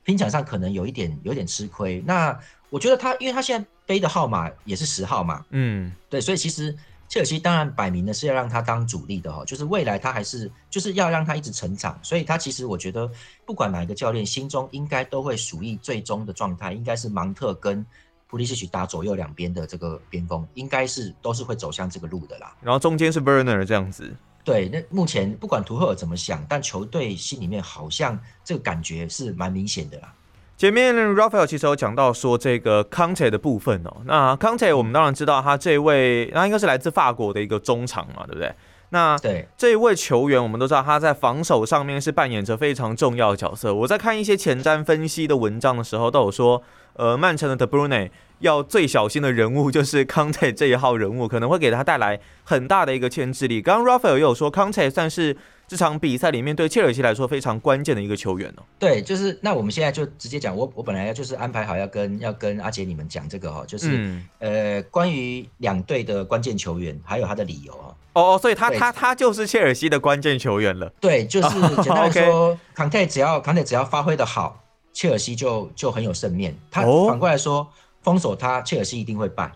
[0.08, 2.02] 拼抢上可能有一点有点吃亏。
[2.08, 2.36] 那
[2.72, 6.76] 我觉得他，因为他现在背的号码也是十号嘛，嗯，对，所以其实。
[7.10, 13.10] 切尔西当然摆明的是要让他当主力的哦，就是未来他还是就是要让他一直成长，所以他其实我觉得
[13.46, 17.86] 不管哪一个教练心中应该都会属意最终的状态，应该是芒特跟
[18.28, 22.54] 普利西奇打左右两边的这个边锋，应该是都是会走向这个路的啦。
[22.62, 24.14] 然后中间是 Burner 这样子。
[24.48, 30.14] 对，那目前不管图赫尔怎么想，但球队心里面好像这个感觉是蛮明显的啦。
[30.56, 38.50] 前面 Raphael 其实有讲到说这个 Conte 的部分哦，那 Conte 我们当然知道他这位，那应该是来自法国的一个中场嘛，对不对？
[38.92, 43.74] 那对这一位球员，我们都知道他在防守上面是扮演着非常重要的角色。
[43.74, 53.62] 我在看一些前瞻分析的文章的时候，都有说，呃，曼城的 De Bruyne 要最小心的人物就是康泰这一号人物，可能会给他带来很大的一个牵制力。
[53.62, 55.38] 刚刚 Rafael 也有说，康泰算是。
[55.70, 58.64] 这场比赛里面对切尔西来说非常关键的一个球员哦。
[58.80, 67.94] 对，就是那我们现在就直接讲，我我本来要就是安排好要跟要跟阿杰你们讲这个哈，就是呃关于两队的关键球员还有他的理由哦。
[68.14, 70.90] 哦哦，所以他他他就是切尔西的关键球员了。
[71.02, 76.56] 对，就是 简单来说，康泰只要康泰只要发挥的好，切尔西就就很有胜面。
[76.72, 77.68] 他反过来说，
[78.08, 79.52] 封锁他，切尔西一定会败。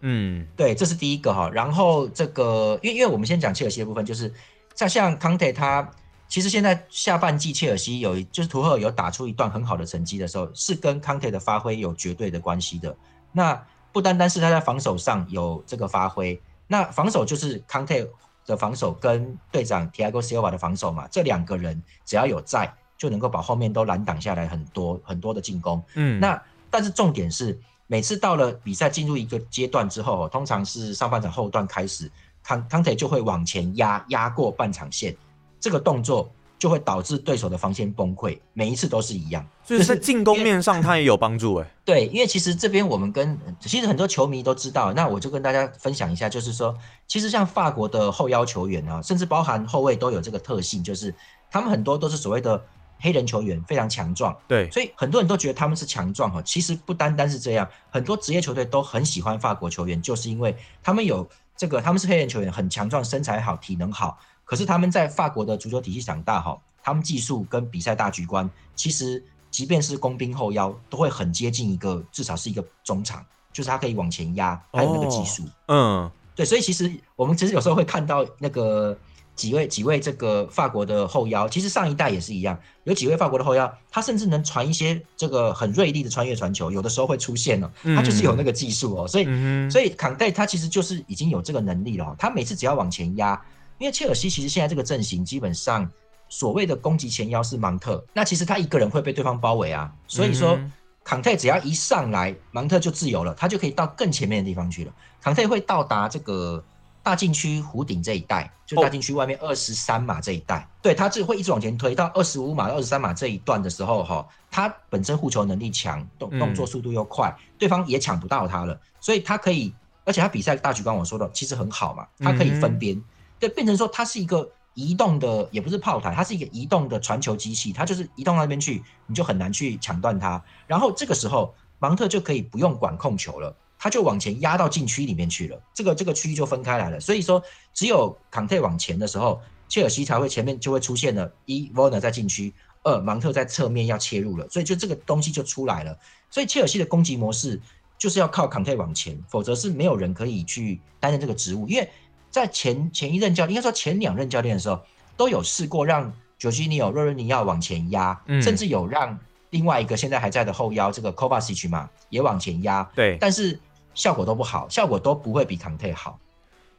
[0.00, 1.50] 嗯，对，这是第一个哈。
[1.52, 4.32] 然后这个，因为因为我们先讲切尔西的部分，就是。
[4.74, 5.86] 像像康泰他
[6.28, 12.96] 其实现在下半季切尔西有就是图赫有打出一段很好的成绩的时候，是跟康泰的发挥有绝对的关系的。
[13.32, 18.02] 那不单单是他在防守上有这个发挥，那防守就是康泰
[18.46, 25.84] 的防守跟队长 Tiago Silva 的防守嘛，这两个人只要有在，就能够把后面都拦挡下来很多很多的进攻。
[25.96, 27.60] 嗯，那但是重点是
[27.92, 32.10] 每次到了比赛进入一个阶段之后，通常是上半场后段开始。
[32.42, 35.14] 康康泰就会往前压，压过半场线，
[35.60, 38.38] 这个动作就会导致对手的防线崩溃。
[38.54, 41.56] 每一次都是一样，所以在进攻面上，他也有帮助。
[41.56, 46.74] 哎，对，因为其实这边我们跟其实很多球迷都知道，那我就跟大家分享一下，就是说，
[47.06, 51.14] 其实像法国的后腰球员啊，甚至包含后卫都有这个特性，就是
[51.50, 52.64] 他们很多都是所谓的
[53.02, 54.34] 黑人球员，非常强壮。
[54.48, 61.28] 对，所以很多人都觉得他们是强壮哈，其实不单单是这样，很多职业球队都很喜欢法国球员，就是因为他们有。
[61.54, 64.18] 这个他们是黑人球员，很强壮，身材好，体能好。
[64.42, 75.44] 可是他们在法国的足球体系长大，哈，他们技术跟比赛大局观，其实即便是攻兵后腰，都会很接近一个，至少是一个中场，就是他可以往前压，还有那个技术。
[75.68, 78.98] 嗯，对，所以其实我们其实有时候会看到那个。
[79.34, 89.24] 几位几位这个法国的后腰，其实上一代也是一样，有几位法国的后腰，他甚至能传一些这个很锐利的穿越传球，有的时候会出现了，他就是有那个技术哦，所以
[89.70, 93.40] 所以坎戴他其实就是已经有这个能力了，他每次只要往前压，
[93.78, 95.90] 因为切尔西其实现在这个阵型基本上
[96.28, 100.58] 所谓的攻击前腰是芒特，那其实他一个人会被对方包围啊，所以说
[101.02, 104.92] 坎泰只要一上来，芒特就自由了，他就可以到更前面的地方去了，
[105.22, 106.62] 坎泰会到达这个。
[107.02, 123.02] 大禁区弧顶这一带，就大禁区外面二十三码这一带，对他这会一直往前推到二十五码、二十三码这一段的时候，哈，他本身护球能力强，动动作速度又快，对方也抢不到他了，所以他可以，而且他比赛大局观我说的其实很好嘛，他可以分边，
[123.40, 133.54] 对，变成说他是一个移动的，也不是炮台，它是一个移动的传球机器，它就是移动到那边去，你就很难去抢断它，然后这个时候芒特就可以不用管控球了。
[133.82, 137.00] 他就往前压到禁区里面去了，这个这个区域就分开来了。
[137.00, 137.42] 所以说，
[137.74, 145.98] 只有康泰往前的时候，切尔西才会前面就会出现了一 v o n e r 在禁区，二芒特在侧面要切入了，所以就这个东西就出来了。
[146.30, 147.60] 所以切尔西的攻击模式
[147.98, 151.66] 就是要靠康泰往前，否则是没有人可以去担任这个职务。
[151.66, 151.90] 因为
[152.30, 154.80] 在前前一任教，应该说前两任教练的时候，
[155.16, 159.18] 都有试过让久基尼奥、若瑞尼奥往前压，甚至有让
[159.50, 162.88] 另外一个现在还在的后腰这个 Kovacic 嘛也往前压。
[162.94, 163.58] 对，但是。
[163.94, 166.18] 效果都不好，效果都不会比坎特好，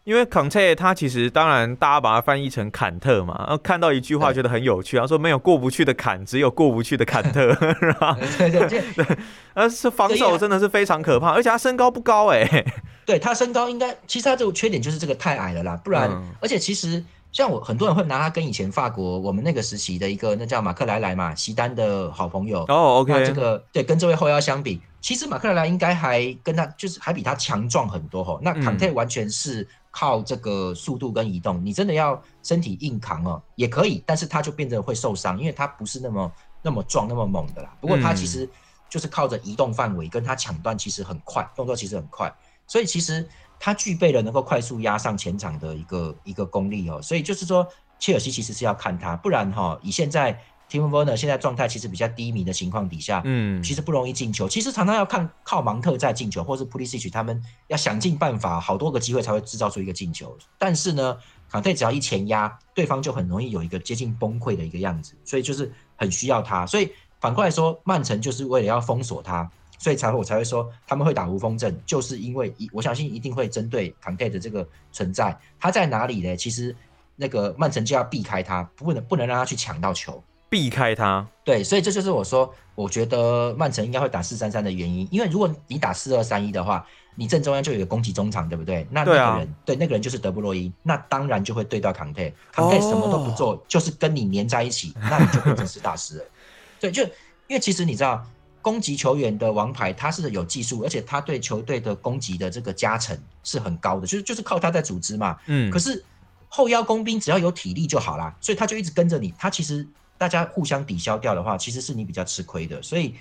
[0.04, 8.18] 因为坎特他其实当然大家把它翻译成坎特嘛，然后看到一句话觉得很有趣，他说没有过不去的坎，只有过不去的坎特， 是吧？
[8.38, 9.18] 对对对，
[9.54, 12.66] 而 是防守真的是非常可怕，而且他身高不高哎，
[13.06, 16.10] 对他身高应该其实他这个缺点就是这个太矮了啦，不然
[16.42, 17.04] 而且其实。
[17.34, 28.40] 像我很多人会拿他跟以前法国我们那个时期的一个那叫马克莱莱嘛，席丹的好朋友哦，OK，那这个对跟这位后腰相比，其实马克莱莱应该还跟他就是还比他强壮很多哈。
[28.44, 37.76] 那坎特完全是靠这个速度跟移动，你真的要身体硬扛哦也可以，但是他就变得会受伤，因为他不是那么那么壮那么猛的啦。
[37.82, 38.48] 不过他其实
[38.88, 42.32] 就是靠着移动范围跟他抢断，其实很快，动作其实很快，
[42.68, 43.28] 所以其实。
[43.66, 47.66] 他具备了能够快速压上前场的一个一个功力哦，所以就是说，
[47.98, 50.38] 切尔西其实是要看他，不然哈，以现在
[50.70, 54.50] Tim Werner 现在状态其实比较低迷的情况底下，嗯，其实不容易进球。
[54.50, 60.38] 其实常常要看靠芒特在进球，或是 Pulisic 他们要想尽办法，好多个机会才会制造出一个进球。
[60.58, 61.16] 但是呢，
[61.50, 66.66] 坎特只要一前压，对方就很容易有一个接近崩溃的一个样子，所以就是很需要他。
[66.66, 66.92] 所以
[67.22, 69.50] 反过来说，曼城就是为了要封锁他。
[69.84, 76.38] 所以才会我才会说他们会打无风阵，就是因为一我相信一定会针对坎泰的这个存在，他在哪里呢？
[76.38, 76.74] 其实
[77.18, 81.28] 那个曼城就要避开他，不能不能让他去抢到球，避开他。
[81.44, 88.88] 对，所以这就是我说，我觉得曼城应该会打四三三的原因，因为如果你打四二三一的话，你正中央就有个攻击中场，对不对？
[88.90, 96.26] 那那个人对那个人就是德布洛伊，那当然就会对到康泰，康泰什么都不做，就是跟你黏在一起，那你就变成是大师了。
[96.80, 98.26] 对，就因为其实你知道。
[98.64, 105.38] 攻击球员的王牌，他是有技术，而且他对球队的攻击的这个加成是很高的，就是就是靠他在组织嘛。
[105.48, 105.70] 嗯。
[105.70, 106.02] 可是
[106.48, 109.34] 后腰工兵只要有体力就好啦，所以他就一直跟着你。
[109.38, 109.86] 他其实
[110.18, 112.82] 大家互相抵消掉的话，其实是你比较吃亏的。
[112.82, 113.14] 所以，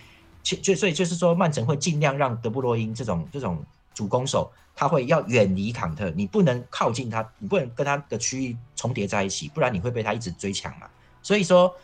[0.45, 3.61] 就所以就是说，曼城会尽量让德布罗因这种这种
[3.93, 10.87] 主攻手，他会要远离坎特，你不能靠近他，你不能跟他的区域重叠在一起，不然你会被他一直追抢嘛。
[11.21, 11.75] 所以说。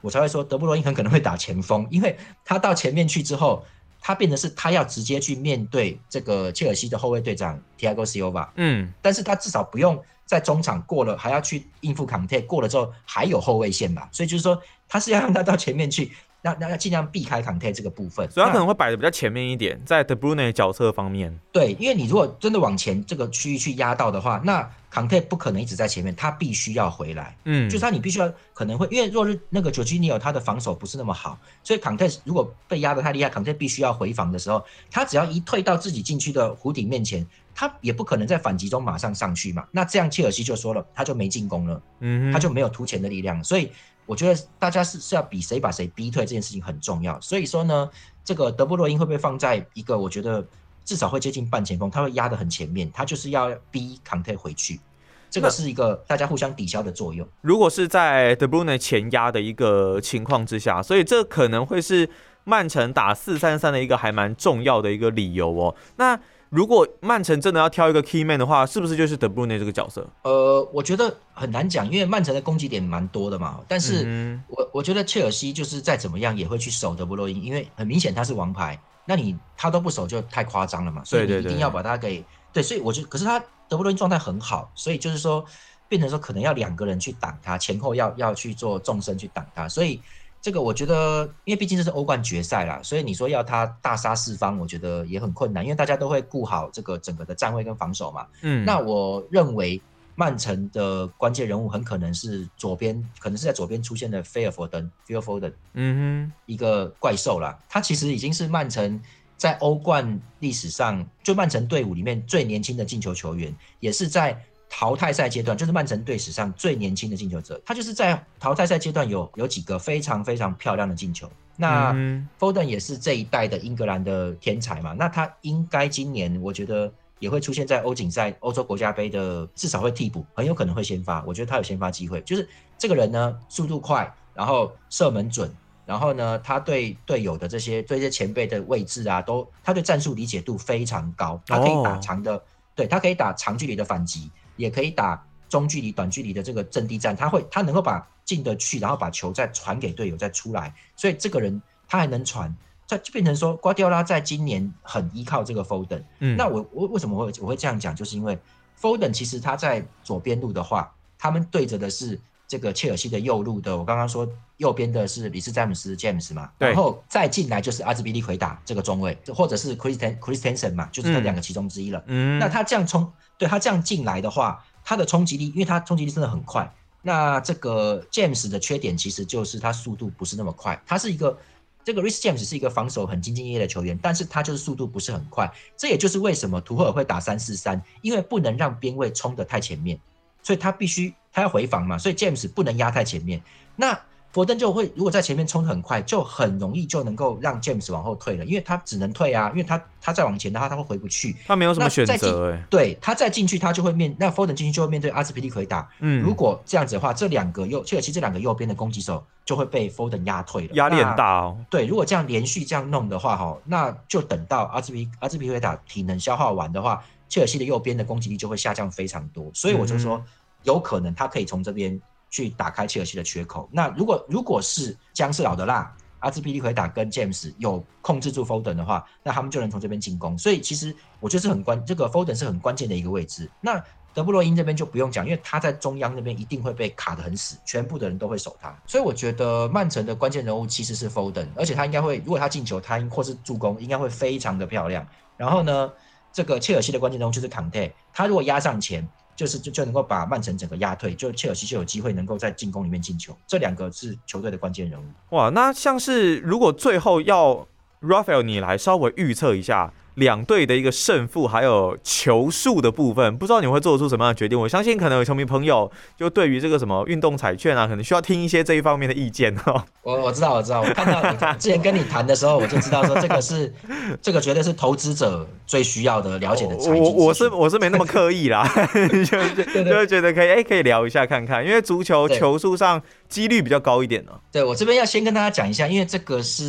[0.00, 3.64] 我才会说德布罗因很可能会打前锋，因为他到前面去之后，
[4.00, 16.12] 他变成是他要直接去面对这个切尔西的后卫队长 Thiago Silva，嗯，但是他至少不用在中场过了，还要去应付 Conte，，过了之后还有后卫线吧，所以就是说他是要让他到前面去。
[16.40, 21.36] 那那要尽量避开康泰这个部分，所以他可能会摆的比较前面一点，在 De Bruyne 角色方面。
[21.52, 27.36] 对，因为你如果真的往前这个区域去压到的话，那康泰不可能一直在前面，他必须要回来。
[27.44, 39.66] 嗯，就是他你必须要可能会，因为若日那个 Jorginho 他的防守不是那么好，所以康泰如果被压的太厉害，康泰必须要回防的时候，他只要一退到自己禁区的弧顶面前，他也不可能在反击中马上上去嘛。
[39.72, 43.70] 那这样切尔西就说了，他就没进攻了，嗯，他就没有突前的力量，所以。
[44.08, 47.90] 我觉得大家是是要比谁把谁逼退这件事情很重要，所以说呢，
[48.24, 50.42] 这个德布罗因会不会放在一个我觉得
[50.82, 54.80] 至少会接近半前锋，他会压得很前面，他就是要逼康泰回去，
[55.28, 57.28] 这个是一个大家互相抵消的作用。
[57.42, 62.08] 如果是在德布罗前压的一个情况之下，所以这可能会是
[62.44, 65.76] 曼城打四三三的一个还蛮重要的一个理由哦。
[65.96, 66.18] 那
[66.50, 70.08] 如果曼城真的要挑一个 key man 的话，是不是就是德布内这个角色？
[70.22, 73.60] 呃，我觉得很难讲，因为曼城的攻击点蛮多的嘛。
[73.68, 81.02] 但是我我觉得切尔西就是再怎么样也会去守德布罗因，因为很明显他是王牌，那你他都不守就太夸张了嘛。
[81.04, 83.38] 所以你一定要把他给对，所以我觉得，可是他
[83.68, 85.44] 德布罗因状态很好，所以就是说
[85.86, 90.00] 变成说可能要两个人去挡他，前后要要去做纵深去挡他，所以。
[90.48, 98.26] 这个我觉得，因为毕竟这是欧冠决赛啦，所以你说要他大杀四方，我觉得也很困难，因为大家都会顾好这个整个的站位跟防守嘛。
[98.40, 99.78] 嗯，那我认为
[100.14, 107.58] 曼城的关键人物很可能是左边，可能是在左边出现的菲尔佛登 （Phil Foden），嗯哼，一个怪兽啦。
[107.68, 108.98] 他其实已经是曼城
[109.36, 114.42] 在欧冠历史上，就曼城队伍里面最年轻的进球球员，也是在。
[114.68, 121.28] 淘汰赛阶段就是曼城队史上最年轻的进球者，他就是在淘汰赛阶段有有几个非常非常漂亮的进球。
[121.56, 121.92] 那
[122.38, 131.24] Foden 也是这一代的英格兰的天才嘛，那他应该今年我觉得也会出现在欧锦赛、欧洲国家杯的，至少会替补，很有可能会先发。
[131.24, 132.48] 我觉得他有先发机会，就是
[132.78, 135.50] 这个人呢，速度快，然后射门准，
[135.84, 142.40] 然后呢，他对队友的这些对这些前辈的位置啊，都他对战术理解度非常高，他可以打长的，
[142.76, 144.30] 对他可以打长距离的反击。
[144.58, 152.54] 也可以打中距离、短距离的这个阵地战，他会他能够把进得去，然后把球再传给队友再出来，所以这个人他还能传，
[152.86, 156.02] 这就变成说瓜迪奥拉在今年很依靠这个 Foden。
[156.18, 158.38] 嗯，那我我为什么会我会这样讲，就是因为
[158.78, 164.26] Foden 其实他在左边路的话，他们对着的是这个切尔西的右路的，我刚刚说
[164.56, 172.02] 右边的是里斯詹姆斯 James 嘛，然后再进来就是阿兹比利奎达这个中卫，或者是 Christian Christensen 嘛，就是这两个其中之一了。
[172.06, 173.12] 嗯，那他这样冲。
[173.36, 176.68] 对他这样进来的话，他的冲击力，因为他冲击力真的很快。
[177.02, 180.82] 那这个 James 的缺点其实就是他速度不是那么快。
[180.84, 181.38] 他是一个
[181.84, 185.48] 这个 Rhys James 是一个防守很兢兢业业的球员，但是他就是速度不是很快。
[185.76, 190.00] 这也就是为什么图赫尔会打三四三，因为不能让边位冲得太前面，
[190.42, 193.40] 所以他必须他要回防嘛，所以 James 不能压太前面。
[193.76, 193.96] 那
[194.30, 202.58] 佛登就会如果在前面冲的很快，就很容易就能够让 James 往后退了，因为他只能退啊，因为他他再往前的话他会回不去，他没有什么选择。
[202.68, 205.88] 对他再进去，他就会面那 Foden 进去就会面对阿兹皮利奎打。
[206.00, 211.56] 嗯，如果这样子的话，这两个右切尔西这两个右边的攻击手就会被 Foden 压退了，压力很大哦。
[211.70, 219.50] 对，如果这样连续这样弄的话，哈，那就等到阿兹皮阿兹皮奎打体能消耗完的话，切尔西的右边的攻击力就会下降非常多。
[219.54, 220.22] 所以我就说，
[220.62, 222.00] 有可能他可以从这边。
[222.30, 223.66] 去打开切尔西的缺口。
[223.72, 230.36] 那如果如果是姜是老的辣，阿兹皮利奎打跟 James 有控制住 Foden 的话，那他们就能从这边进攻。
[230.36, 233.50] 所以其实我觉得是很关，这个 Foden 是很关键的一个位置。
[233.62, 233.82] 那
[234.12, 238.78] 德布罗因这边就不用讲，因为他在中央那边一定会被卡得很死，全部的人都会守他。
[238.86, 245.08] 所以我觉得曼城的关键人物其实是 Foden，而且他应该会，如果他进球，他或是助攻，应该会非常的漂亮。
[245.38, 245.90] 然后呢，
[246.30, 249.08] 这个切尔西的关键人物就是坎特，他如果压上前。
[249.38, 253.32] 就是就就能够把曼城整个压退，就切尔西就有机会能够在进攻里面进球。
[253.46, 255.04] 这两个是球队的关键人物。
[255.36, 257.68] 哇，那像是如果最后要
[258.02, 264.58] Raphael 你来稍微预测一下两队的一个胜负，还有球数的部分，不知道你会做出什么样的决定？
[264.58, 269.82] 我相信可能有球迷朋友就对于这个什么运动彩券啊，可能需要听一些这一方面的意见哦。
[270.02, 273.72] 我 我知道，我知道，我看到你之前跟你谈的时候，我就知道说这个是
[274.20, 278.68] 这个绝对是投资者最需要的了解的财我我是我是没那么刻意啦，
[279.24, 284.32] 就 就觉得可以哎，可以聊一下看看，因为足球球数上几率比较高一点呢。
[284.50, 286.64] 对我这边要先跟大家讲一下，因为这个是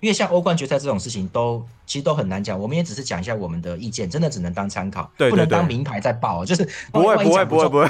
[0.00, 1.64] 因为像欧冠决赛这种事情都。
[1.88, 7.88] 其实都很难讲，我们也只是讲一下我们的意见，真的只能当参考，不能当名牌在报，就是不会不会不会不会，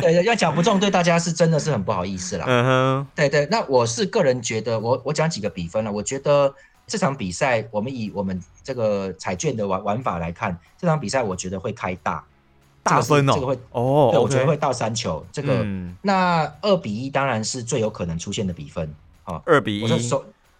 [0.00, 2.44] 对 对，要讲不中，对大家是真的是很不好意思啦。
[2.46, 6.54] 嗯哼，对对，那我是个人觉得，我我讲几个比分了，我觉得
[6.86, 12.24] 这场比赛，我们以我们这个彩券的玩玩法来看，这场比赛我觉得会开大
[12.86, 15.66] 大分哦，这个会哦，我觉得会到三球，这个
[16.02, 20.10] 那二比一当然是最有可能出现的比分啊，二比一。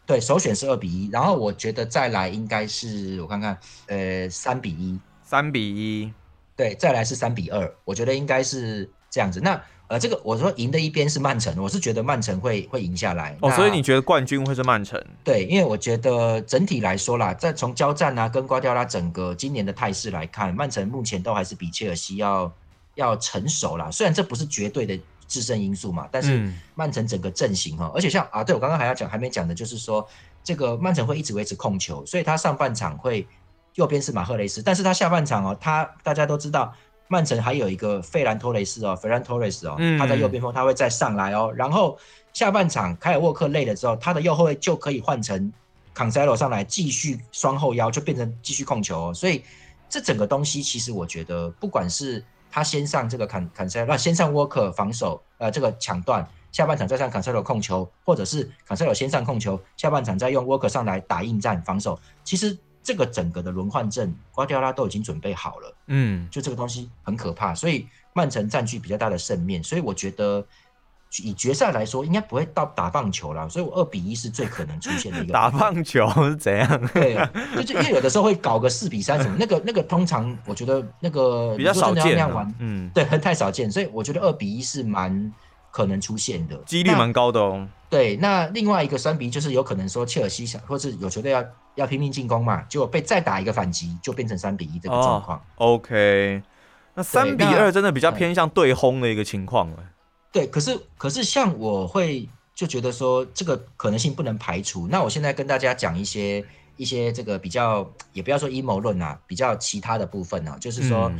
[0.04, 6.12] 对，首选是二比一，然后我觉得再来应该是我看看，呃，三比一，三比一，
[6.54, 9.40] 对，再来是三比二，我觉得应该是这样子。
[9.40, 13.36] 那呃，这个我说赢的一边是曼城，我是觉得曼城会会赢下来。
[13.40, 15.02] 哦，所以你觉得冠军会是曼城？
[15.22, 22.52] 对，因为我觉得整体来说啦，在从交战啊跟瓜迪奥拉整个今年的态势来看，曼城目前都还是比切尔西要
[22.94, 23.90] 要成熟啦。
[23.90, 24.98] 虽然这不是绝对的。
[25.28, 30.08] 制胜因素嘛，但是曼城整个阵型哈，而且像啊，对我刚刚还要讲，还没讲的就是说，
[30.44, 33.26] 这个曼城会一直维持控球，所以他上半场会
[33.74, 36.72] 右边是马赫雷斯，但是他下半场哦，他大家都知道，
[37.08, 41.98] 曼城还有一个费兰托雷斯哦，费兰托雷斯哦，他在右边锋，他会再上来哦，然后
[42.32, 45.52] 下半场凯尔沃克累了之后，他的右后卫就可以换成
[45.94, 49.42] 康塞罗上来继续双后腰，就变成继续控球，哦所以
[49.88, 52.24] 这整个东西其实我觉得不管是。
[52.48, 62.00] 他先上这个坎坎塞那先上沃克防守，呃，这个抢断，下半场再上坎塞罗控球，或者是坎塞罗先上控球，下半场再用沃克上来打硬战防守。
[62.24, 62.56] 其实
[62.86, 65.74] 这个整个的轮换阵，瓜迪奥拉都已经准备好了。
[65.88, 70.46] 嗯，就这个东西很可怕，所以曼城占据比较大的胜面，所以我觉得。
[71.22, 75.32] 以决赛来说，应该不会到打棒球了，所以我二比一是最可能出现的一个。
[75.32, 76.88] 打棒球是怎样？
[76.92, 77.14] 对，
[77.64, 85.32] 就因为有的时候会搞个四比三什么，那个那个通常我觉得那个比较少见那样玩，嗯，对，太少见，所以我觉得二比一是蛮
[85.70, 87.66] 可能出现的，几率蛮高的哦。
[87.88, 91.44] 对，那另外一个三比就是有可能说切尔西想，或是有球队要
[91.76, 95.40] 要拼命进攻嘛，结果被再打一个反击，就变成三比一这个状况。
[95.56, 96.42] OK，
[96.94, 99.78] 那三比二真的比较偏向对轰的一个情况了。
[100.32, 104.88] 对，可是可是像我会就觉得说这个可能性不能排除。
[104.88, 106.44] 那我现在跟大家讲一些
[106.76, 111.10] 一些这个比较，也不要说阴谋论啊，比较其他的部分啊，就是说，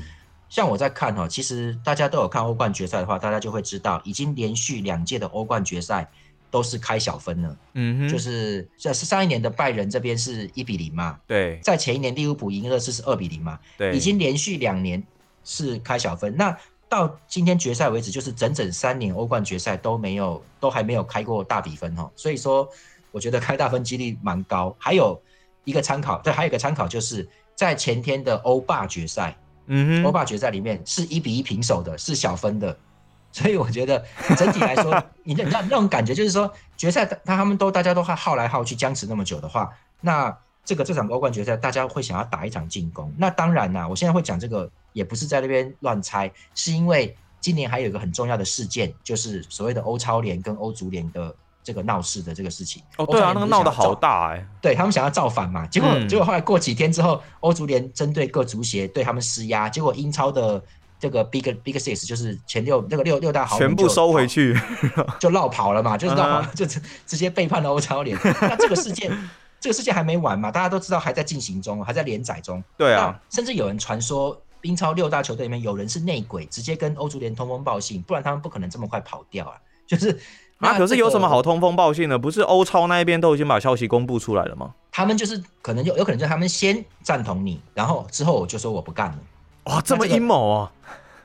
[0.49, 6.11] 像我在看哈，其实大家都有看欧冠决赛的话，大家就会知道，已经连续两届的欧冠决赛
[6.51, 7.57] 都是开小分了。
[7.75, 15.03] 嗯哼，就是这是上一年的拜仁这边是一比零嘛，对，在前一年利物浦赢热刺是二比零嘛，对，已经连续两年
[15.45, 16.37] 是开小分。
[16.37, 16.57] 那
[16.89, 22.11] 到今天决赛为止，就是整整三年欧冠决赛都没有，都还没有开过大比分哦。
[22.15, 22.69] 所以说，
[23.11, 24.75] 我觉得开大分几率蛮高。
[24.79, 25.21] 还有
[25.65, 29.37] 一个参考，对，还有一个参考就是在前天的欧霸决赛，
[29.67, 32.79] 嗯哼，欧霸决赛里面是一比一平手的，是小分的。
[33.37, 34.03] 所以我觉得
[34.37, 39.71] 整体来说， 你你知道那种感觉，就是说决赛他他们都大家都耗耗来耗去僵持那么久的话，
[40.01, 40.35] 那
[40.65, 43.13] 这个这场欧冠决赛大家会想要打一场进攻。
[43.19, 44.71] 那当然啦，我现在会讲这个。
[44.97, 52.83] 也不是在那边乱猜，是因为今年还有一个很重要的事件，就是所谓的欧超联跟欧足联的这个闹事的这个事情。
[52.97, 54.43] 哦，对啊，那个闹得好大哎。
[54.63, 60.65] 对他们想要造反嘛，结果结果后来过几天之后，欧足联针对各足协对他们施压，结果英超的
[60.99, 64.59] 这个 Big Big Six 就是前六那个六六大豪全部收回去，
[65.21, 68.19] 就绕跑了嘛，就是绕跑， 就直接背叛了欧超联。
[68.23, 69.11] 那这个事件，
[69.61, 70.51] 这个事件还没完嘛？
[70.51, 72.63] 大家都知道还在进行中，还在连载中。
[72.77, 74.41] 对啊，甚至有人传说。
[74.63, 79.55] 英超六大球队里面有人是内鬼，直接跟欧足联通风报信，不然他们不可能这么快跑掉啊！
[79.87, 80.19] 就是
[80.59, 82.19] 啊，可是有什么好通风报信的？
[82.19, 84.75] 不是欧超那一边都已经把消息公布出来了吗？
[84.91, 89.19] 他们就是可能就有可能就他们先赞同你，然后之后我就说我不干了。
[89.67, 90.73] 哇，这么阴谋啊！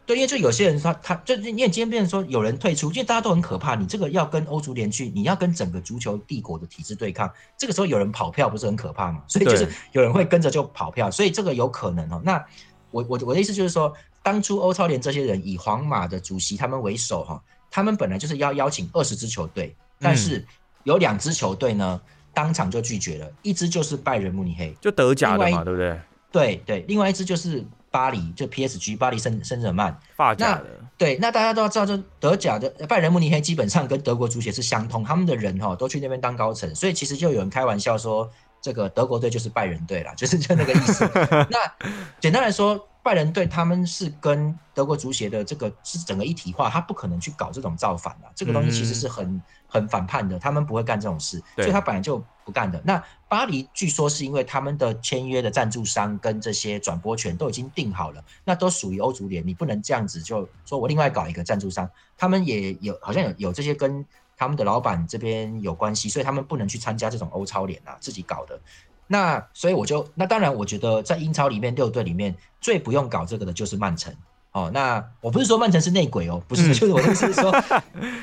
[0.06, 3.76] 对，因为就有些人他他就因为今天变成说有人退出，因为大家都很可怕。
[3.76, 9.24] 你这个要跟欧足联去，你要跟整个足球帝国的体制对抗，这个时候有人跑票不是很可怕吗？
[9.28, 12.20] 所以就是有人会跟着就跑票，所以这个有可能哦。
[12.26, 12.44] 那
[12.90, 20.44] 我我我的意思就是说，当初欧超联这些人以皇马的主席他们为首哈，他们本来就是要邀请二十支球队，但是
[20.84, 22.02] 有两支球队呢
[22.34, 26.00] 当场就拒绝了，一支就是拜仁慕尼黑，就德甲的嘛，对不对？
[26.32, 30.66] 对对，另外一支就是巴黎，就 PSG 巴黎圣圣日耳曼，法甲的。
[30.98, 38.30] 对，那大家都要知道，就德甲的拜仁慕尼黑基本上跟德国足协是相通，他们的人哈都去那边当高层，所以其实就有人开玩笑说。
[38.64, 41.04] 这个德国队就是拜仁队了，就是就那个意思。
[41.50, 41.58] 那
[42.20, 42.88] 简单来说。
[43.04, 52.82] 拜仁队他们是跟德国足协的这个是整个一体化，他不可能去搞这种造反的，这个东西其实是很很反叛的，他们不会干这种事，所以他本来就干的。
[52.86, 64.06] 那巴黎据说是因为他们的签约的赞助商跟这些转播权都已经定好了，那都属于欧足联，你不能这样子就说我另外搞一个赞助商，他们也有好像有有这些跟
[64.38, 68.60] 他们的老板这边有关系，所以他们不能去参加这种欧超联啊，自己搞的。
[69.08, 74.16] 那所以我就那当然，我觉得在英超里面六队里面最不用搞这个的就是曼城
[74.52, 74.70] 哦。
[74.74, 77.54] 那我不是说曼城是内鬼哦，不是，就是我的意思是说，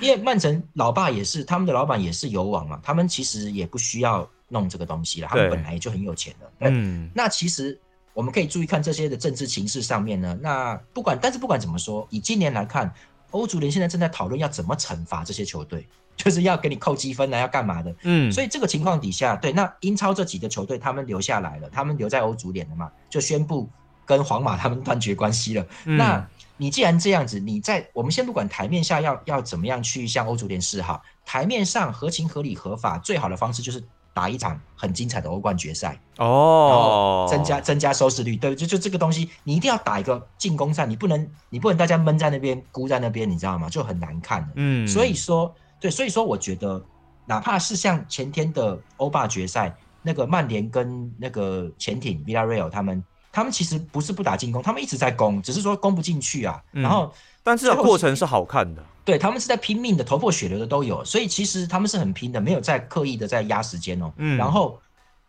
[0.00, 6.50] 因为曼城老爸也是他们的老板也是有网嘛，他们其实也不需要弄这个东西了，他们本来就很有钱了。
[6.60, 7.78] 嗯，那其实
[8.14, 10.38] 我们可以注意看这些的政治情势上面呢。
[10.42, 12.92] 那不管，但是不管怎么说，以今年来看，
[13.30, 15.86] 欧足联现在正在讨论要怎么惩罚这些球队。
[16.18, 17.94] 就是要给你扣积分啊，要干嘛的？
[18.02, 23.70] 嗯，所以这个情况底下，对那英超这几个球队，他们留下来了，他们留在欧足联了嘛，就宣布
[24.08, 25.64] 跟皇马他们断绝关系了。
[25.84, 33.80] 那你既然这样子，你在我们先不管台面下要要怎么样去向欧足联示好，台面上合情合理合法，最好的方式就是
[34.12, 38.34] 打一场很精彩的欧冠决赛哦，增加增加收视率。
[38.34, 43.68] 对，就就这个东西，你一定要打一个进攻战，你不能你不能大家闷在那边孤在那边，你知道吗？
[43.68, 45.54] 就很难看嗯，所以说。
[45.80, 46.84] 对，所以说我觉得，
[47.24, 53.00] 哪怕是像前天的欧霸决赛，那个曼联跟那个潜艇 Villarreal 他们，
[53.38, 56.60] 他们其实不是不打进攻，他们一直在攻，只是说攻不进去啊。
[56.72, 57.12] 然后，
[57.42, 58.84] 但是过程是好看的。
[59.04, 64.12] 对他们是在拼命的，头破血流的都有，所以其实他们是很拼的，没有在刻意的在压时间哦。
[64.16, 64.78] 嗯，然后。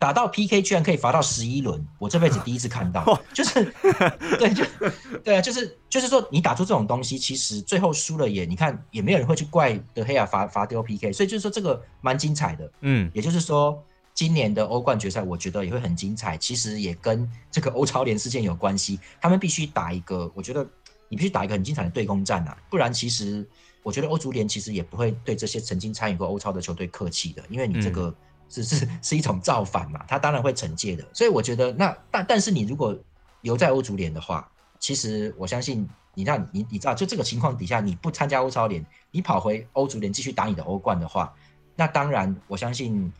[0.00, 3.04] 打到 PK 居然可以罚到十一轮，我这辈子第一次看到，
[3.34, 3.70] 就是
[4.38, 4.64] 对，就
[5.22, 13.78] 对啊，就是就是说你打出这种东西，其实最后输了也，你看也没有人会去怪德黑亚罚罚丢 PK，所以就是说这个蛮精彩的，嗯，也就是说
[14.20, 20.62] 今年的欧冠决赛，我觉得也会很精彩，其实也跟这个欧超联事件有关系，他们必须打一个，我觉得
[21.08, 23.48] 你必须打一个很精彩的对攻战啊，不然其实
[23.82, 28.14] 我觉得欧足联其实也不会对这些曾经参与过欧超的球队客气的，因为你这个。
[28.52, 31.06] 是 是是一种造反嘛，他当然会惩戒的。
[31.12, 32.98] 所以我觉得，那但但是你如果
[33.42, 34.50] 留在欧足联的话，
[34.80, 41.32] 其实我相信你让你你知道，就这个情况底下，你不参加欧超联，你跑回欧足联继续打你的欧冠的话，
[41.76, 43.12] 那当然我相信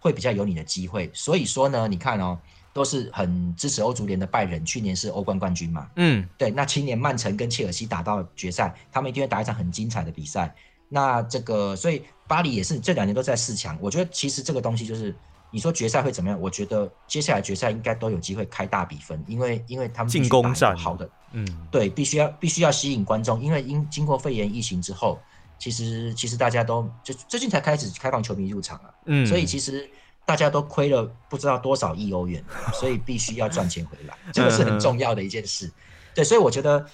[0.00, 1.08] 会比较有你的机会。
[1.14, 2.36] 所以说呢，你看哦，
[2.72, 6.50] 都是很支持欧足联的拜仁，去年是欧冠冠军嘛，嗯，对。
[6.50, 10.52] 那今年曼城跟切尔西打到决赛，他们一定会打一场很精彩的比赛。
[10.88, 13.78] 那这个，所以巴黎也是这两年都在四强。
[13.80, 15.14] 我觉得其实这个东西就是，
[15.52, 16.40] 你说决赛会怎么样？
[16.40, 25.18] 我觉得接下来决赛应该都有机会开大比分，因为因为他们进攻战好的，嗯，对，必须要必须要吸引观众，因为因经过肺炎疫情之后，
[25.60, 29.88] 其实其实大家都就最近才开始开放球迷入场啊，嗯，所以其实
[30.26, 32.42] 大家都亏了不知道多少亿欧元，
[32.74, 35.70] 所以必须要赚钱回来， 这个是很重要的一件事。
[36.16, 36.84] 对，所以我觉得。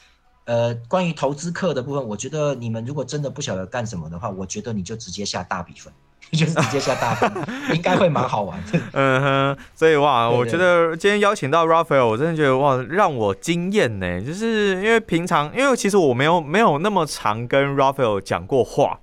[0.47, 5.93] 呃，关于投资客的部分，我觉得你们如果真的不晓得干什么的话，我觉得你就直接下大比分，
[6.33, 7.31] 就是直接下大分，
[7.75, 8.81] 应该会蛮好玩的。
[8.93, 14.21] 嗯哼，所以哇，我觉得今天邀请到 Raphael，我真的觉得哇，让我惊艳呢。
[14.21, 18.99] 就是因为平常，因为其实我没有没有那么常跟 Raphael 讲过话，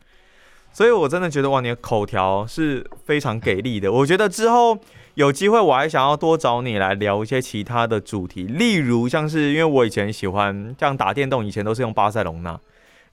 [0.72, 3.92] 所以我真的觉得哇，你的口条是非常给力的。
[3.92, 4.80] 我觉得之后。
[5.16, 12.60] 有机会我还想要多找你来聊一些其他的主题，例如像是因为我以前喜欢这样打电动，以前都是用巴塞隆纳，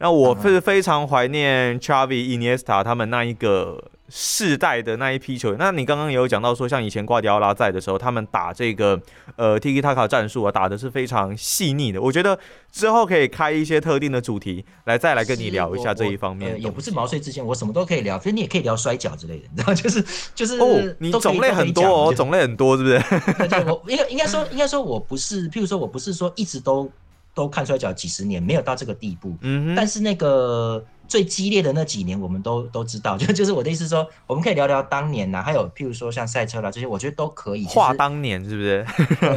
[0.00, 3.80] 那我是非常怀念 Chavi、Iniesta 他们那一个。
[4.12, 9.00] 世代的那一批球员，那你刚刚也有讲到说，像以前瓜迪奥拉在的时候，他们打这个
[9.36, 12.02] 呃 Tiki Taka 战术啊，打的是非常细腻的。
[12.02, 12.36] 我觉得
[12.72, 16.60] 之后可以开一些特定的主题来再来跟你聊一下这一方面。
[16.60, 22.96] 也不是毛遂自荐，我什么都可以聊，其实你也可以聊摔跤之类的，你知道，就是就是哦，你种类很多哦，种类很多，是不是？
[23.70, 26.90] 我应该应该说应该说我不是，譬如说我不是说一直都
[27.34, 29.36] 都看摔跤几十年，没有到这个地步。
[29.40, 30.84] 嗯，但是那个。
[31.10, 37.64] 最激烈的那几年，我们都都知道， 就就是我的意思说，我们可以聊聊当年呐，还有譬如说像赛车啦这些，我觉得都可以。
[37.64, 38.86] 话当年是不是？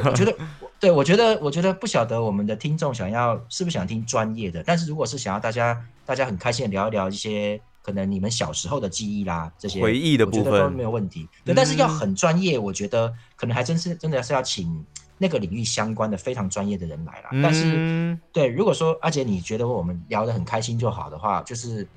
[0.06, 0.36] 我觉得，
[0.80, 11.28] 对我觉得，我觉得不晓得我们的听众想要是不是想听专业的，但是如果是想要大家大家很开心的聊一聊一些可能你们小时候的记忆啦，这些回忆的部分都没有问题。
[11.44, 14.86] 对，但是要很专业，我觉得可能还真是真的是要请。
[15.18, 21.88] 那个领域相关的非常专业的人来了，但是对，如果说阿杰你觉得我们聊得很开心就好的话，就是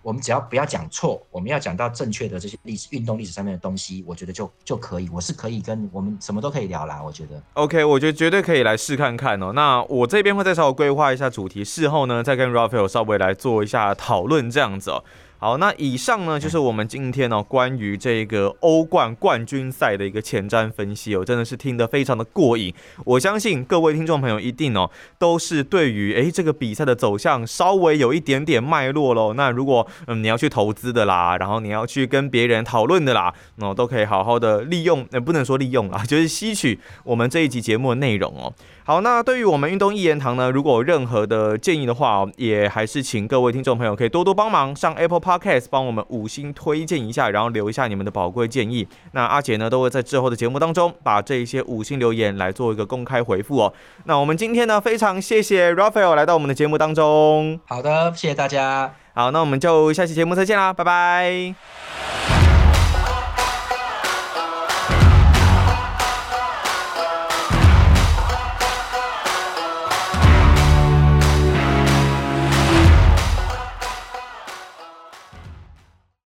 [0.00, 7.42] 我们只要不要讲错，我们要讲到正确的这些历史运动历史上面的东西，我觉得就就可以，我是可以跟我们什么都可以聊啦，我觉得。
[7.54, 9.52] OK，我觉得绝对可以来试看看哦。
[9.54, 15.02] 那我这边会再稍微规划一下主题，事后呢再跟 Raphael 稍微来做一下讨论，这样子哦。
[15.40, 22.74] 好，那以上呢就是我们今天呢关于这个欧冠冠军赛的一个前瞻分析哦，真的是听得非常的过瘾。
[23.04, 29.32] 我相信各位听众朋友一定哦都是对于诶这个比赛的走向稍微有一点点脉络喽。
[29.34, 38.52] 那如果嗯你要去投资的啦，然后你要去跟别人讨论的啦，那都可以好好的利用，呃不能说利用啦，就是吸取我们这一集节目的内容哦。
[38.88, 48.88] 好，那对于我们运动一言堂呢，如果有任何的建议的话，也还是请各位听众朋友可以多多帮忙上 Apple Podcast 帮我们五星推荐一下，然后留一下你们的宝贵建议。
[49.12, 53.74] 那阿杰呢，都会在之后的节目当中把这一些五星留言来做一个公开回复哦。
[54.04, 57.60] 那我们今天呢，非常谢谢 Raphael 来到我们的节目当中。
[57.66, 58.94] 好的，谢谢大家。
[59.12, 62.37] 好，那我们就下期节目再见啦，拜拜。